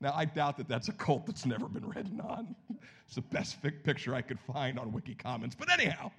Now, 0.00 0.12
I 0.16 0.24
doubt 0.24 0.56
that 0.56 0.66
that's 0.66 0.88
a 0.88 0.92
cult 0.92 1.26
that's 1.26 1.46
never 1.46 1.68
been 1.68 1.88
ridden 1.88 2.20
on. 2.20 2.54
It's 3.06 3.16
the 3.16 3.20
best 3.36 3.58
picture 3.84 4.14
I 4.14 4.22
could 4.22 4.40
find 4.40 4.78
on 4.78 4.90
Wiki 4.90 5.14
Commons. 5.14 5.54
But 5.54 5.70
anyhow, 5.70 6.10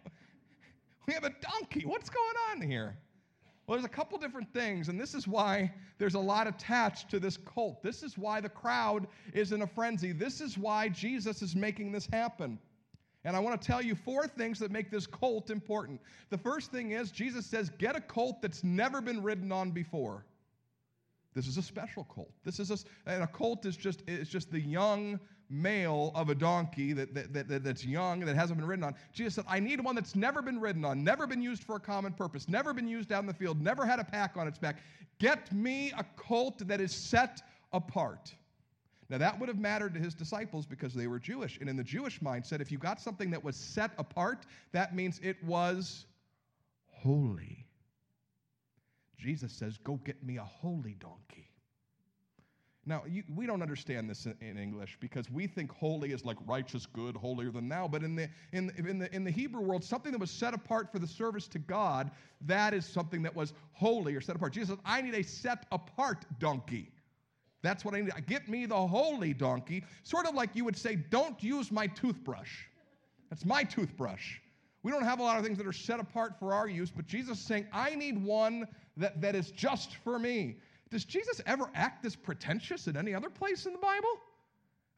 we 1.07 1.13
have 1.15 1.23
a 1.23 1.31
donkey. 1.41 1.85
What's 1.87 2.07
going 2.07 2.35
on 2.51 2.61
here? 2.61 2.95
Well, 3.73 3.81
there's 3.81 3.91
a 3.91 3.95
couple 3.95 4.19
different 4.19 4.53
things, 4.53 4.87
and 4.87 5.01
this 5.01 5.15
is 5.15 5.27
why 5.27 5.73
there's 5.97 6.13
a 6.13 6.19
lot 6.19 6.45
attached 6.45 7.09
to 7.09 7.19
this 7.19 7.37
cult. 7.37 7.81
This 7.81 8.03
is 8.03 8.19
why 8.19 8.39
the 8.39 8.47
crowd 8.47 9.07
is 9.33 9.51
in 9.51 9.63
a 9.63 9.65
frenzy. 9.65 10.11
This 10.11 10.41
is 10.41 10.59
why 10.59 10.89
Jesus 10.89 11.41
is 11.41 11.55
making 11.55 11.91
this 11.91 12.05
happen. 12.05 12.59
And 13.23 13.35
I 13.35 13.39
want 13.39 13.59
to 13.59 13.67
tell 13.67 13.81
you 13.81 13.95
four 13.95 14.27
things 14.27 14.59
that 14.59 14.69
make 14.69 14.91
this 14.91 15.07
cult 15.07 15.49
important. 15.49 15.99
The 16.29 16.37
first 16.37 16.71
thing 16.71 16.91
is 16.91 17.09
Jesus 17.09 17.47
says, 17.47 17.71
get 17.79 17.95
a 17.95 17.99
cult 17.99 18.43
that's 18.43 18.63
never 18.63 19.01
been 19.01 19.23
ridden 19.23 19.51
on 19.51 19.71
before. 19.71 20.23
This 21.33 21.47
is 21.47 21.57
a 21.57 21.63
special 21.63 22.03
cult. 22.03 22.29
This 22.43 22.59
is 22.59 22.69
a, 22.69 22.77
and 23.09 23.23
a 23.23 23.27
cult 23.27 23.65
is 23.65 23.75
just, 23.75 24.03
it's 24.07 24.29
just 24.29 24.51
the 24.51 24.61
young 24.61 25.19
male 25.49 26.11
of 26.15 26.29
a 26.29 26.35
donkey 26.35 26.93
that, 26.93 27.13
that, 27.13 27.47
that, 27.47 27.63
that's 27.63 27.85
young, 27.85 28.21
that 28.21 28.35
hasn't 28.35 28.57
been 28.59 28.67
ridden 28.67 28.83
on. 28.83 28.95
Jesus 29.11 29.35
said, 29.35 29.45
I 29.47 29.59
need 29.59 29.79
one 29.79 29.95
that's 29.95 30.15
never 30.15 30.41
been 30.41 30.59
ridden 30.59 30.83
on, 30.85 31.03
never 31.03 31.27
been 31.27 31.41
used 31.41 31.63
for 31.63 31.75
a 31.75 31.79
common 31.79 32.13
purpose, 32.13 32.49
never 32.49 32.73
been 32.73 32.87
used 32.87 33.11
out 33.11 33.21
in 33.21 33.27
the 33.27 33.33
field, 33.33 33.61
never 33.61 33.85
had 33.85 33.99
a 33.99 34.03
pack 34.03 34.37
on 34.37 34.47
its 34.47 34.57
back. 34.57 34.77
Get 35.19 35.51
me 35.51 35.93
a 35.97 36.03
colt 36.15 36.67
that 36.67 36.81
is 36.81 36.93
set 36.93 37.41
apart. 37.71 38.33
Now, 39.09 39.17
that 39.19 39.39
would 39.39 39.49
have 39.49 39.59
mattered 39.59 39.93
to 39.93 39.99
his 39.99 40.13
disciples 40.13 40.65
because 40.65 40.93
they 40.93 41.07
were 41.07 41.19
Jewish. 41.19 41.59
And 41.59 41.69
in 41.69 41.75
the 41.75 41.83
Jewish 41.83 42.19
mindset, 42.19 42.61
if 42.61 42.71
you 42.71 42.77
got 42.77 42.99
something 42.99 43.29
that 43.31 43.43
was 43.43 43.55
set 43.55 43.91
apart, 43.97 44.45
that 44.71 44.95
means 44.95 45.19
it 45.21 45.43
was 45.43 46.05
holy. 46.87 47.67
Jesus 49.17 49.51
says, 49.53 49.77
Go 49.77 49.99
get 50.03 50.23
me 50.23 50.37
a 50.37 50.43
holy 50.43 50.95
donkey. 50.95 51.52
Now, 52.85 53.03
you, 53.07 53.23
we 53.33 53.45
don't 53.45 53.61
understand 53.61 54.09
this 54.09 54.25
in, 54.25 54.35
in, 54.41 54.57
English 54.57 54.97
because 54.99 55.29
we 55.31 55.47
think 55.47 55.71
holy 55.71 56.11
is 56.11 56.25
like 56.25 56.35
righteous, 56.45 56.85
good, 56.85 57.15
holier 57.15 57.49
than 57.49 57.69
thou. 57.69 57.87
But 57.87 58.03
in 58.03 58.15
the, 58.15 58.27
in, 58.51 58.71
in, 58.77 58.99
the, 58.99 59.13
in 59.15 59.23
the 59.23 59.31
Hebrew 59.31 59.61
world, 59.61 59.83
something 59.85 60.11
that 60.11 60.19
was 60.19 60.29
set 60.29 60.53
apart 60.53 60.91
for 60.91 60.99
the 60.99 61.07
service 61.07 61.47
to 61.49 61.59
God, 61.59 62.11
that 62.41 62.73
is 62.73 62.85
something 62.85 63.21
that 63.23 63.33
was 63.33 63.53
holy 63.71 64.15
or 64.15 64.21
set 64.21 64.35
apart. 64.35 64.51
Jesus 64.51 64.69
says, 64.69 64.79
I 64.83 65.01
need 65.01 65.13
a 65.13 65.23
set 65.23 65.65
apart 65.71 66.25
donkey. 66.39 66.91
That's 67.61 67.85
what 67.85 67.95
I 67.95 68.01
need. 68.01 68.11
Get 68.27 68.49
me 68.49 68.65
the 68.65 68.75
holy 68.75 69.33
donkey. 69.33 69.85
Sort 70.03 70.27
of 70.27 70.35
like 70.35 70.49
you 70.53 70.65
would 70.65 70.75
say, 70.75 70.95
don't 70.95 71.41
use 71.41 71.71
my 71.71 71.87
toothbrush. 71.87 72.65
That's 73.29 73.45
my 73.45 73.63
toothbrush. 73.63 74.39
We 74.83 74.91
don't 74.91 75.05
have 75.05 75.19
a 75.21 75.23
lot 75.23 75.37
of 75.37 75.45
things 75.45 75.57
that 75.57 75.65
are 75.65 75.71
set 75.71 76.01
apart 76.01 76.37
for 76.37 76.53
our 76.53 76.67
use, 76.67 76.91
but 76.91 77.07
Jesus 77.07 77.39
is 77.39 77.45
saying, 77.45 77.65
I 77.71 77.95
need 77.95 78.21
one 78.21 78.67
that, 78.97 79.21
that 79.21 79.33
is 79.33 79.51
just 79.51 79.95
for 80.03 80.19
me. 80.19 80.57
Does 80.93 81.05
Jesus 81.05 81.41
ever 81.47 81.71
act 81.73 82.03
this 82.03 82.15
pretentious 82.15 82.85
in 82.87 82.95
any 82.95 83.15
other 83.15 83.31
place 83.31 83.65
in 83.65 83.73
the 83.73 83.79
Bible? 83.79 84.21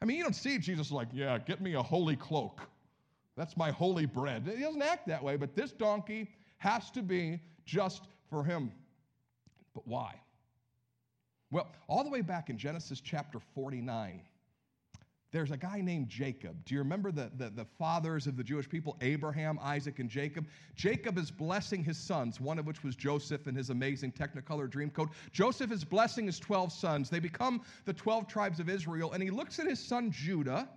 I 0.02 0.04
mean, 0.04 0.18
you 0.18 0.22
don't 0.22 0.36
see 0.36 0.58
Jesus 0.58 0.92
like, 0.92 1.08
yeah, 1.10 1.38
get 1.38 1.62
me 1.62 1.72
a 1.72 1.82
holy 1.82 2.16
cloak. 2.16 2.60
That's 3.34 3.56
my 3.56 3.70
holy 3.70 4.04
bread. 4.04 4.46
He 4.54 4.62
doesn't 4.62 4.82
act 4.82 5.08
that 5.08 5.24
way, 5.24 5.36
but 5.36 5.56
this 5.56 5.72
donkey 5.72 6.28
has 6.58 6.90
to 6.90 7.02
be 7.02 7.40
just 7.64 8.02
for 8.28 8.44
him. 8.44 8.70
But 9.72 9.88
why? 9.88 10.20
Well, 11.50 11.72
all 11.88 12.04
the 12.04 12.10
way 12.10 12.20
back 12.20 12.50
in 12.50 12.58
Genesis 12.58 13.00
chapter 13.00 13.38
49, 13.54 14.20
there's 15.36 15.50
a 15.50 15.56
guy 15.56 15.82
named 15.82 16.08
Jacob. 16.08 16.64
Do 16.64 16.74
you 16.74 16.80
remember 16.80 17.12
the, 17.12 17.30
the, 17.36 17.50
the, 17.50 17.66
fathers 17.78 18.26
of 18.26 18.38
the 18.38 18.42
Jewish 18.42 18.66
people, 18.66 18.96
Abraham, 19.02 19.58
Isaac, 19.60 19.98
and 19.98 20.08
Jacob? 20.08 20.46
Jacob 20.76 21.18
is 21.18 21.30
blessing 21.30 21.84
his 21.84 21.98
sons, 21.98 22.40
one 22.40 22.58
of 22.58 22.66
which 22.66 22.82
was 22.82 22.96
Joseph 22.96 23.46
and 23.46 23.54
his 23.54 23.68
amazing 23.68 24.12
Technicolor 24.12 24.66
Dreamcoat. 24.66 25.10
Joseph 25.32 25.70
is 25.72 25.84
blessing 25.84 26.24
his 26.24 26.38
12 26.38 26.72
sons. 26.72 27.10
They 27.10 27.18
become 27.18 27.60
the 27.84 27.92
12 27.92 28.26
tribes 28.26 28.60
of 28.60 28.70
Israel, 28.70 29.12
and 29.12 29.22
he 29.22 29.28
looks 29.28 29.58
at 29.58 29.66
his 29.66 29.78
son 29.78 30.10
Judah. 30.10 30.70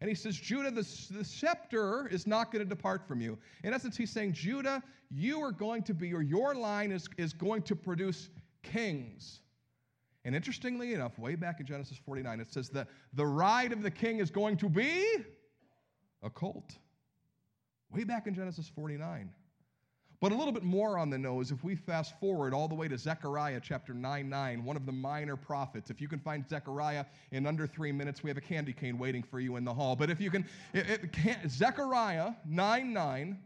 And 0.00 0.08
he 0.08 0.14
says, 0.14 0.36
Judah, 0.36 0.70
the, 0.70 0.88
the 1.10 1.22
scepter 1.22 2.08
is 2.08 2.26
not 2.26 2.50
going 2.50 2.64
to 2.64 2.68
depart 2.68 3.06
from 3.06 3.20
you. 3.20 3.36
In 3.62 3.74
essence, 3.74 3.94
he's 3.94 4.10
saying, 4.10 4.32
Judah, 4.32 4.82
you 5.10 5.42
are 5.42 5.52
going 5.52 5.82
to 5.82 5.92
be, 5.92 6.14
or 6.14 6.22
your 6.22 6.54
line 6.54 6.92
is, 6.92 7.10
is 7.18 7.34
going 7.34 7.60
to 7.64 7.76
produce 7.76 8.30
kings. 8.62 9.40
And 10.24 10.36
interestingly 10.36 10.94
enough, 10.94 11.18
way 11.18 11.34
back 11.34 11.60
in 11.60 11.66
Genesis 11.66 11.98
49, 12.04 12.40
it 12.40 12.52
says 12.52 12.68
that 12.70 12.88
the 13.14 13.26
ride 13.26 13.72
of 13.72 13.82
the 13.82 13.90
king 13.90 14.18
is 14.18 14.30
going 14.30 14.56
to 14.58 14.68
be 14.68 15.04
a 16.22 16.30
colt. 16.30 16.76
Way 17.90 18.04
back 18.04 18.26
in 18.26 18.34
Genesis 18.34 18.70
49. 18.74 19.30
But 20.20 20.30
a 20.30 20.36
little 20.36 20.52
bit 20.52 20.62
more 20.62 20.98
on 20.98 21.10
the 21.10 21.18
nose, 21.18 21.50
if 21.50 21.64
we 21.64 21.74
fast 21.74 22.18
forward 22.20 22.54
all 22.54 22.68
the 22.68 22.76
way 22.76 22.86
to 22.86 22.96
Zechariah 22.96 23.58
chapter 23.60 23.92
9 23.92 24.28
9, 24.28 24.64
one 24.64 24.76
of 24.76 24.86
the 24.86 24.92
minor 24.92 25.36
prophets. 25.36 25.90
If 25.90 26.00
you 26.00 26.06
can 26.06 26.20
find 26.20 26.48
Zechariah 26.48 27.04
in 27.32 27.44
under 27.44 27.66
three 27.66 27.90
minutes, 27.90 28.22
we 28.22 28.30
have 28.30 28.36
a 28.36 28.42
candy 28.42 28.72
cane 28.72 28.98
waiting 28.98 29.24
for 29.24 29.40
you 29.40 29.56
in 29.56 29.64
the 29.64 29.74
hall. 29.74 29.96
But 29.96 30.10
if 30.10 30.20
you 30.20 30.30
can, 30.30 30.46
it, 30.72 30.88
it 30.88 31.12
can 31.12 31.48
Zechariah 31.48 32.34
9 32.46 32.92
9 32.92 33.38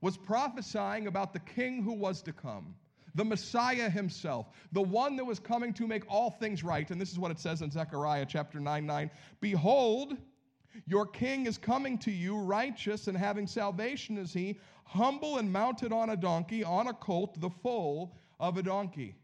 was 0.00 0.16
prophesying 0.16 1.06
about 1.06 1.32
the 1.32 1.38
king 1.38 1.84
who 1.84 1.92
was 1.92 2.20
to 2.22 2.32
come 2.32 2.74
the 3.14 3.24
Messiah 3.24 3.88
himself, 3.88 4.48
the 4.72 4.82
one 4.82 5.16
that 5.16 5.24
was 5.24 5.38
coming 5.38 5.72
to 5.74 5.86
make 5.86 6.04
all 6.08 6.30
things 6.30 6.64
right. 6.64 6.90
And 6.90 7.00
this 7.00 7.12
is 7.12 7.18
what 7.18 7.30
it 7.30 7.38
says 7.38 7.62
in 7.62 7.70
Zechariah 7.70 8.26
chapter 8.26 8.60
9 8.60 8.86
9. 8.86 9.10
Behold, 9.40 10.16
your 10.86 11.06
king 11.06 11.46
is 11.46 11.56
coming 11.56 11.98
to 11.98 12.10
you, 12.10 12.36
righteous 12.36 13.06
and 13.06 13.16
having 13.16 13.46
salvation 13.46 14.18
is 14.18 14.32
he, 14.32 14.58
humble 14.84 15.38
and 15.38 15.52
mounted 15.52 15.92
on 15.92 16.10
a 16.10 16.16
donkey, 16.16 16.64
on 16.64 16.88
a 16.88 16.92
colt, 16.92 17.40
the 17.40 17.50
foal 17.50 18.16
of 18.40 18.58
a 18.58 18.62
donkey. 18.62 19.14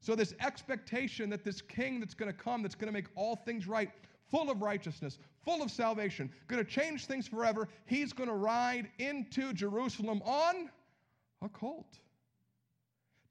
So, 0.00 0.16
this 0.16 0.34
expectation 0.40 1.30
that 1.30 1.44
this 1.44 1.62
king 1.62 2.00
that's 2.00 2.14
going 2.14 2.30
to 2.30 2.36
come, 2.36 2.62
that's 2.62 2.74
going 2.74 2.88
to 2.88 2.92
make 2.92 3.06
all 3.14 3.36
things 3.36 3.68
right, 3.68 3.88
full 4.28 4.50
of 4.50 4.60
righteousness, 4.60 5.18
full 5.44 5.62
of 5.62 5.70
salvation, 5.70 6.28
going 6.48 6.64
to 6.64 6.68
change 6.68 7.06
things 7.06 7.28
forever, 7.28 7.68
he's 7.86 8.12
going 8.12 8.28
to 8.28 8.34
ride 8.34 8.88
into 8.98 9.52
Jerusalem 9.52 10.20
on 10.24 10.70
a 11.40 11.48
colt. 11.48 11.98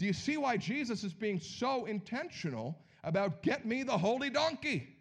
Do 0.01 0.08
you 0.08 0.13
see 0.13 0.36
why 0.36 0.58
Jesus 0.58 1.03
is 1.03 1.13
being 1.13 1.39
so 1.39 1.86
intentional 1.86 2.75
about 3.03 3.43
get 3.43 3.67
me 3.67 3.84
the 3.84 3.96
holy 3.96 4.31
donkey? 4.31 4.98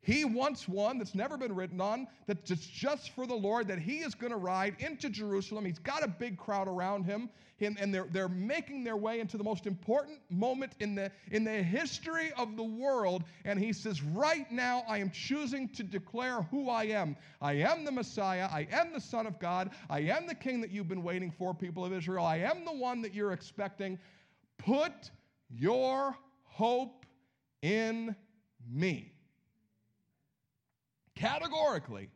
He 0.00 0.24
wants 0.24 0.68
one 0.68 0.98
that's 0.98 1.14
never 1.14 1.36
been 1.36 1.54
written 1.54 1.80
on, 1.80 2.06
that's 2.26 2.66
just 2.66 3.10
for 3.10 3.26
the 3.26 3.34
Lord, 3.34 3.68
that 3.68 3.78
he 3.78 3.98
is 3.98 4.14
going 4.14 4.32
to 4.32 4.38
ride 4.38 4.76
into 4.78 5.10
Jerusalem. 5.10 5.64
He's 5.64 5.80
got 5.80 6.04
a 6.04 6.08
big 6.08 6.38
crowd 6.38 6.68
around 6.68 7.04
him, 7.04 7.28
and, 7.60 7.92
they're, 7.92 8.06
they're 8.10 8.28
making 8.28 8.84
their 8.84 8.96
way 8.96 9.18
into 9.18 9.36
the 9.36 9.42
most 9.42 9.66
important 9.66 10.20
moment 10.30 10.72
in 10.78 10.94
the, 10.94 11.10
in 11.32 11.42
the 11.42 11.62
history 11.62 12.32
of 12.38 12.56
the 12.56 12.62
world. 12.62 13.24
And 13.44 13.58
he 13.58 13.72
says, 13.72 14.02
Right 14.02 14.50
now, 14.52 14.84
I 14.88 14.98
am 14.98 15.10
choosing 15.10 15.68
to 15.70 15.82
declare 15.82 16.42
who 16.42 16.70
I 16.70 16.84
am. 16.84 17.16
I 17.42 17.54
am 17.54 17.84
the 17.84 17.92
Messiah. 17.92 18.48
I 18.52 18.68
am 18.70 18.92
the 18.92 19.00
Son 19.00 19.26
of 19.26 19.40
God. 19.40 19.70
I 19.90 20.00
am 20.00 20.26
the 20.26 20.34
King 20.34 20.60
that 20.60 20.70
you've 20.70 20.88
been 20.88 21.02
waiting 21.02 21.32
for, 21.32 21.52
people 21.52 21.84
of 21.84 21.92
Israel. 21.92 22.24
I 22.24 22.36
am 22.38 22.64
the 22.64 22.72
one 22.72 23.02
that 23.02 23.14
you're 23.14 23.32
expecting. 23.32 23.98
Put 24.58 25.10
your 25.50 26.16
hope 26.44 27.04
in 27.62 28.14
me. 28.70 29.17
Categorically, 31.18 32.08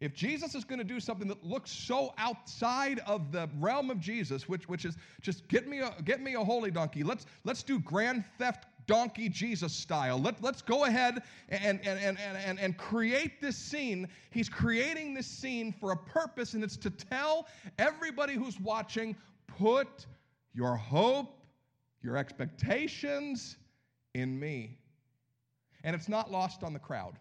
if 0.00 0.12
Jesus 0.12 0.56
is 0.56 0.64
going 0.64 0.80
to 0.80 0.84
do 0.84 0.98
something 0.98 1.28
that 1.28 1.44
looks 1.44 1.70
so 1.70 2.12
outside 2.18 2.98
of 3.06 3.30
the 3.30 3.48
realm 3.60 3.88
of 3.88 4.00
Jesus, 4.00 4.48
which, 4.48 4.68
which 4.68 4.84
is 4.84 4.96
just 5.20 5.46
get 5.46 5.68
me 5.68 5.78
a 5.78 5.94
get 6.04 6.20
me 6.20 6.34
a 6.34 6.42
holy 6.42 6.72
donkey. 6.72 7.04
Let's 7.04 7.24
let's 7.44 7.62
do 7.62 7.78
grand 7.78 8.24
theft 8.36 8.66
donkey 8.88 9.28
Jesus 9.28 9.72
style. 9.72 10.20
Let, 10.20 10.42
let's 10.42 10.60
go 10.60 10.84
ahead 10.84 11.22
and, 11.48 11.80
and, 11.86 11.98
and, 11.98 12.18
and, 12.18 12.58
and 12.58 12.76
create 12.76 13.40
this 13.40 13.56
scene. 13.56 14.08
He's 14.30 14.48
creating 14.48 15.14
this 15.14 15.26
scene 15.26 15.72
for 15.72 15.92
a 15.92 15.96
purpose, 15.96 16.54
and 16.54 16.64
it's 16.64 16.76
to 16.78 16.90
tell 16.90 17.46
everybody 17.78 18.34
who's 18.34 18.60
watching, 18.60 19.16
put 19.46 20.06
your 20.52 20.76
hope 20.76 21.36
your 22.02 22.16
expectations 22.16 23.56
in 24.14 24.38
me. 24.38 24.78
And 25.84 25.94
it's 25.94 26.08
not 26.08 26.30
lost 26.30 26.62
on 26.62 26.72
the 26.72 26.78
crowd. 26.78 27.18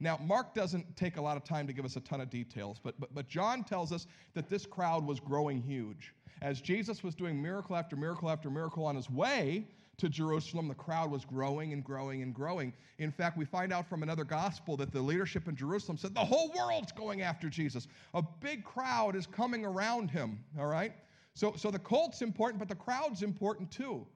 Now, 0.00 0.18
Mark 0.24 0.54
doesn't 0.54 0.96
take 0.96 1.16
a 1.16 1.20
lot 1.20 1.36
of 1.36 1.44
time 1.44 1.66
to 1.66 1.72
give 1.72 1.84
us 1.84 1.96
a 1.96 2.00
ton 2.00 2.20
of 2.20 2.30
details, 2.30 2.78
but, 2.82 2.98
but, 3.00 3.14
but 3.14 3.28
John 3.28 3.64
tells 3.64 3.92
us 3.92 4.06
that 4.34 4.48
this 4.48 4.64
crowd 4.64 5.04
was 5.04 5.18
growing 5.18 5.60
huge. 5.60 6.14
As 6.40 6.60
Jesus 6.60 7.02
was 7.02 7.14
doing 7.16 7.42
miracle 7.42 7.74
after 7.74 7.96
miracle 7.96 8.30
after 8.30 8.48
miracle 8.48 8.84
on 8.84 8.94
his 8.94 9.10
way 9.10 9.66
to 9.96 10.08
Jerusalem, 10.08 10.68
the 10.68 10.74
crowd 10.74 11.10
was 11.10 11.24
growing 11.24 11.72
and 11.72 11.82
growing 11.82 12.22
and 12.22 12.32
growing. 12.32 12.72
In 12.98 13.10
fact, 13.10 13.36
we 13.36 13.44
find 13.44 13.72
out 13.72 13.88
from 13.88 14.04
another 14.04 14.22
gospel 14.22 14.76
that 14.76 14.92
the 14.92 15.00
leadership 15.00 15.48
in 15.48 15.56
Jerusalem 15.56 15.98
said 15.98 16.14
the 16.14 16.24
whole 16.24 16.52
world's 16.56 16.92
going 16.92 17.22
after 17.22 17.48
Jesus. 17.48 17.88
A 18.14 18.22
big 18.40 18.64
crowd 18.64 19.16
is 19.16 19.26
coming 19.26 19.64
around 19.64 20.10
him, 20.10 20.38
all 20.56 20.66
right? 20.66 20.92
So, 21.34 21.54
so 21.56 21.72
the 21.72 21.78
cult's 21.80 22.22
important, 22.22 22.60
but 22.60 22.68
the 22.68 22.76
crowd's 22.76 23.22
important 23.22 23.72
too. 23.72 24.06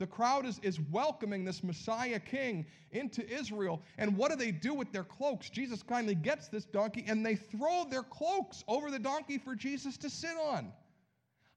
The 0.00 0.06
crowd 0.06 0.46
is, 0.46 0.58
is 0.62 0.80
welcoming 0.90 1.44
this 1.44 1.62
Messiah 1.62 2.18
king 2.18 2.64
into 2.90 3.28
Israel. 3.30 3.82
And 3.98 4.16
what 4.16 4.30
do 4.30 4.36
they 4.36 4.50
do 4.50 4.72
with 4.72 4.90
their 4.92 5.04
cloaks? 5.04 5.50
Jesus 5.50 5.82
kindly 5.82 6.14
gets 6.14 6.48
this 6.48 6.64
donkey 6.64 7.04
and 7.06 7.24
they 7.24 7.34
throw 7.36 7.84
their 7.84 8.02
cloaks 8.02 8.64
over 8.66 8.90
the 8.90 8.98
donkey 8.98 9.36
for 9.36 9.54
Jesus 9.54 9.98
to 9.98 10.08
sit 10.08 10.38
on. 10.42 10.72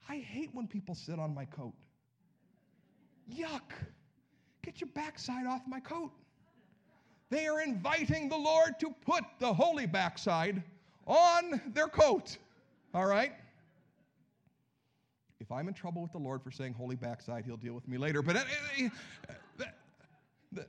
I 0.10 0.18
hate 0.18 0.50
when 0.52 0.68
people 0.68 0.94
sit 0.94 1.20
on 1.20 1.34
my 1.34 1.46
coat. 1.46 1.74
Yuck. 3.34 3.72
Get 4.62 4.82
your 4.82 4.90
backside 4.94 5.48
off 5.48 5.62
my 5.66 5.80
coat. 5.80 6.12
They 7.30 7.48
are 7.48 7.62
inviting 7.62 8.28
the 8.28 8.38
Lord 8.38 8.78
to 8.82 8.94
put 9.06 9.24
the 9.40 9.54
holy 9.54 9.86
backside 9.86 10.62
on 11.08 11.62
their 11.74 11.88
coat. 11.88 12.38
All 12.94 13.06
right? 13.06 13.32
I'm 15.54 15.68
in 15.68 15.74
trouble 15.74 16.02
with 16.02 16.12
the 16.12 16.20
Lord 16.20 16.44
for 16.44 16.52
saying 16.52 16.74
holy 16.74 16.96
backside, 16.96 17.46
he'll 17.46 17.58
deal 17.58 17.74
with 17.74 17.88
me 17.88 17.98
later. 17.98 18.22
But 18.22 18.38
uh, 18.38 18.40
uh, 19.60 19.64
uh, 20.58 20.62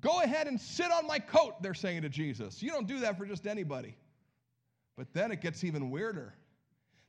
go 0.00 0.20
ahead 0.22 0.46
and 0.46 0.60
sit 0.60 0.90
on 0.90 1.06
my 1.06 1.18
coat, 1.18 1.62
they're 1.62 1.74
saying 1.74 2.02
to 2.02 2.08
Jesus. 2.08 2.62
You 2.62 2.70
don't 2.70 2.86
do 2.86 3.00
that 3.00 3.18
for 3.18 3.26
just 3.26 3.46
anybody. 3.46 3.96
But 4.96 5.12
then 5.12 5.30
it 5.30 5.40
gets 5.40 5.64
even 5.64 5.90
weirder. 5.90 6.34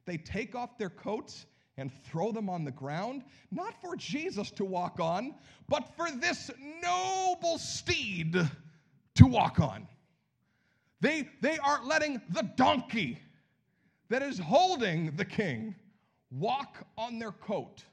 They 0.05 0.17
take 0.17 0.55
off 0.55 0.77
their 0.77 0.89
coats 0.89 1.45
and 1.77 1.91
throw 2.03 2.31
them 2.31 2.49
on 2.49 2.65
the 2.65 2.71
ground, 2.71 3.23
not 3.51 3.79
for 3.81 3.95
Jesus 3.95 4.51
to 4.51 4.65
walk 4.65 4.99
on, 4.99 5.33
but 5.67 5.95
for 5.95 6.11
this 6.11 6.51
noble 6.81 7.57
steed 7.57 8.35
to 9.15 9.25
walk 9.25 9.59
on. 9.59 9.87
They, 11.01 11.29
they 11.41 11.57
are 11.59 11.83
letting 11.85 12.21
the 12.29 12.43
donkey 12.57 13.19
that 14.09 14.21
is 14.21 14.37
holding 14.37 15.15
the 15.15 15.25
king 15.25 15.75
walk 16.31 16.85
on 16.97 17.19
their 17.19 17.31
coat. 17.31 17.83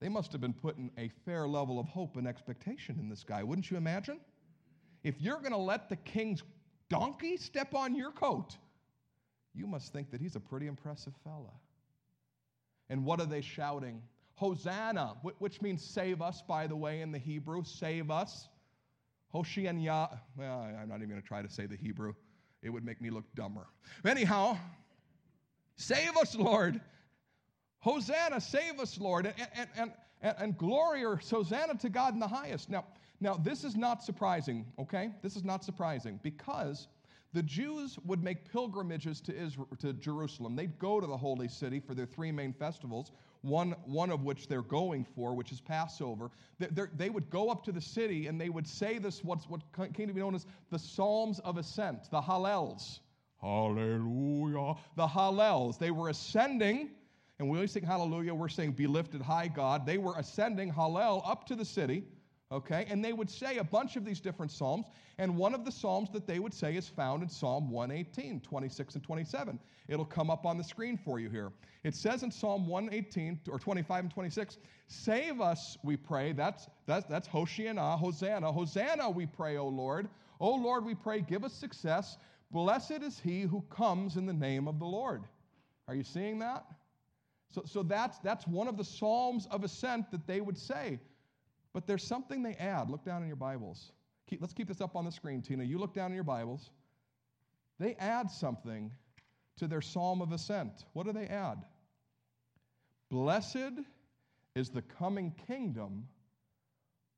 They 0.00 0.08
must 0.08 0.32
have 0.32 0.40
been 0.40 0.54
putting 0.54 0.90
a 0.96 1.10
fair 1.24 1.46
level 1.46 1.78
of 1.78 1.86
hope 1.86 2.16
and 2.16 2.26
expectation 2.26 2.98
in 2.98 3.08
this 3.08 3.22
guy, 3.22 3.42
wouldn't 3.42 3.70
you 3.70 3.76
imagine? 3.76 4.20
If 5.04 5.20
you're 5.20 5.38
going 5.38 5.52
to 5.52 5.58
let 5.58 5.88
the 5.88 5.96
king's 5.96 6.42
donkey 6.88 7.36
step 7.36 7.74
on 7.74 7.94
your 7.94 8.10
coat, 8.10 8.56
you 9.54 9.66
must 9.66 9.92
think 9.92 10.10
that 10.10 10.20
he's 10.20 10.36
a 10.36 10.40
pretty 10.40 10.66
impressive 10.66 11.12
fella. 11.24 11.52
And 12.88 13.04
what 13.04 13.20
are 13.20 13.26
they 13.26 13.40
shouting? 13.40 14.02
Hosanna, 14.34 15.16
which 15.38 15.60
means 15.60 15.84
save 15.84 16.22
us, 16.22 16.42
by 16.46 16.66
the 16.66 16.76
way, 16.76 17.02
in 17.02 17.12
the 17.12 17.18
Hebrew, 17.18 17.62
save 17.62 18.10
us. 18.10 18.48
Hoshianya, 19.34 20.18
well, 20.36 20.60
I'm 20.60 20.88
not 20.88 20.96
even 20.96 21.10
going 21.10 21.20
to 21.20 21.26
try 21.26 21.42
to 21.42 21.48
say 21.48 21.66
the 21.66 21.76
Hebrew. 21.76 22.14
It 22.62 22.70
would 22.70 22.84
make 22.84 23.00
me 23.00 23.10
look 23.10 23.24
dumber. 23.34 23.66
Anyhow, 24.04 24.58
Save 25.80 26.14
us, 26.18 26.36
Lord. 26.36 26.78
Hosanna, 27.78 28.38
save 28.38 28.78
us, 28.78 29.00
Lord. 29.00 29.24
And, 29.26 29.68
and, 29.76 29.92
and, 30.20 30.34
and, 30.38 30.58
glory 30.58 31.06
or 31.06 31.16
Hosanna 31.16 31.74
to 31.76 31.88
God 31.88 32.12
in 32.12 32.20
the 32.20 32.28
highest. 32.28 32.68
Now, 32.68 32.84
now, 33.18 33.34
this 33.34 33.64
is 33.64 33.76
not 33.76 34.02
surprising, 34.02 34.66
okay? 34.78 35.10
This 35.22 35.36
is 35.36 35.42
not 35.42 35.64
surprising 35.64 36.20
because 36.22 36.88
the 37.32 37.42
Jews 37.42 37.98
would 38.04 38.22
make 38.22 38.50
pilgrimages 38.52 39.22
to, 39.22 39.34
Israel, 39.34 39.68
to 39.78 39.94
Jerusalem. 39.94 40.54
They'd 40.54 40.78
go 40.78 41.00
to 41.00 41.06
the 41.06 41.16
holy 41.16 41.48
city 41.48 41.80
for 41.80 41.94
their 41.94 42.06
three 42.06 42.30
main 42.30 42.52
festivals, 42.52 43.12
one, 43.40 43.74
one 43.86 44.10
of 44.10 44.22
which 44.22 44.48
they're 44.48 44.60
going 44.60 45.06
for, 45.14 45.34
which 45.34 45.50
is 45.50 45.62
Passover. 45.62 46.30
They, 46.58 46.68
they 46.94 47.08
would 47.08 47.30
go 47.30 47.48
up 47.48 47.64
to 47.64 47.72
the 47.72 47.80
city 47.80 48.26
and 48.26 48.38
they 48.38 48.50
would 48.50 48.66
say 48.66 48.98
this, 48.98 49.24
what's, 49.24 49.48
what 49.48 49.62
came 49.94 50.08
to 50.08 50.12
be 50.12 50.20
known 50.20 50.34
as 50.34 50.44
the 50.70 50.78
Psalms 50.78 51.38
of 51.38 51.56
Ascent, 51.56 52.10
the 52.10 52.20
Hallels. 52.20 53.00
Hallelujah. 53.42 54.74
The 54.96 55.06
Hallels. 55.06 55.78
They 55.78 55.90
were 55.90 56.08
ascending 56.10 56.90
And 57.38 57.48
we 57.48 57.66
sing 57.66 57.84
hallelujah, 57.84 58.34
we're 58.34 58.48
saying, 58.50 58.72
Be 58.72 58.86
lifted 58.86 59.22
high, 59.22 59.48
God. 59.48 59.86
They 59.86 59.98
were 59.98 60.14
ascending 60.18 60.72
Hallel 60.72 61.22
up 61.26 61.46
to 61.46 61.56
the 61.56 61.64
city, 61.64 62.04
okay? 62.52 62.86
And 62.90 63.02
they 63.04 63.14
would 63.14 63.30
say 63.30 63.56
a 63.58 63.64
bunch 63.64 63.96
of 63.96 64.04
these 64.04 64.20
different 64.20 64.52
psalms. 64.52 64.86
And 65.18 65.36
one 65.36 65.54
of 65.54 65.64
the 65.64 65.72
psalms 65.72 66.10
that 66.12 66.26
they 66.26 66.38
would 66.38 66.52
say 66.54 66.76
is 66.76 66.88
found 66.88 67.22
in 67.22 67.30
Psalm 67.30 67.70
118, 67.70 68.40
26 68.40 68.94
and 68.96 69.04
27. 69.04 69.58
It'll 69.88 70.04
come 70.04 70.30
up 70.30 70.46
on 70.46 70.58
the 70.58 70.64
screen 70.64 70.98
for 70.98 71.18
you 71.18 71.30
here. 71.30 71.50
It 71.82 71.94
says 71.94 72.22
in 72.22 72.30
Psalm 72.30 72.66
118 72.66 73.40
or 73.50 73.58
25 73.58 74.04
and 74.04 74.12
26, 74.12 74.58
Save 74.88 75.40
us, 75.40 75.78
we 75.82 75.96
pray. 75.96 76.32
That's, 76.32 76.68
that's, 76.86 77.06
that's 77.06 77.26
Hosanna. 77.26 77.96
Hosanna, 77.96 79.10
we 79.10 79.26
pray, 79.26 79.56
O 79.56 79.68
Lord. 79.68 80.08
O 80.40 80.54
Lord, 80.54 80.84
we 80.84 80.94
pray, 80.94 81.22
give 81.22 81.44
us 81.44 81.54
success. 81.54 82.18
Blessed 82.50 83.02
is 83.02 83.20
he 83.20 83.42
who 83.42 83.62
comes 83.70 84.16
in 84.16 84.26
the 84.26 84.32
name 84.32 84.66
of 84.66 84.78
the 84.78 84.84
Lord. 84.84 85.24
Are 85.86 85.94
you 85.94 86.02
seeing 86.02 86.38
that? 86.40 86.64
So, 87.48 87.62
so 87.64 87.82
that's, 87.82 88.18
that's 88.18 88.46
one 88.46 88.68
of 88.68 88.76
the 88.76 88.84
Psalms 88.84 89.46
of 89.50 89.64
Ascent 89.64 90.10
that 90.10 90.26
they 90.26 90.40
would 90.40 90.58
say. 90.58 91.00
But 91.72 91.86
there's 91.86 92.04
something 92.04 92.42
they 92.42 92.54
add. 92.54 92.90
Look 92.90 93.04
down 93.04 93.22
in 93.22 93.28
your 93.28 93.36
Bibles. 93.36 93.92
Keep, 94.28 94.40
let's 94.40 94.52
keep 94.52 94.68
this 94.68 94.80
up 94.80 94.96
on 94.96 95.04
the 95.04 95.12
screen, 95.12 95.42
Tina. 95.42 95.64
You 95.64 95.78
look 95.78 95.94
down 95.94 96.10
in 96.10 96.14
your 96.14 96.24
Bibles. 96.24 96.70
They 97.78 97.94
add 97.94 98.30
something 98.30 98.90
to 99.56 99.66
their 99.66 99.80
Psalm 99.80 100.22
of 100.22 100.32
Ascent. 100.32 100.84
What 100.92 101.06
do 101.06 101.12
they 101.12 101.26
add? 101.26 101.58
Blessed 103.10 103.80
is 104.54 104.70
the 104.70 104.82
coming 104.82 105.34
kingdom 105.46 106.06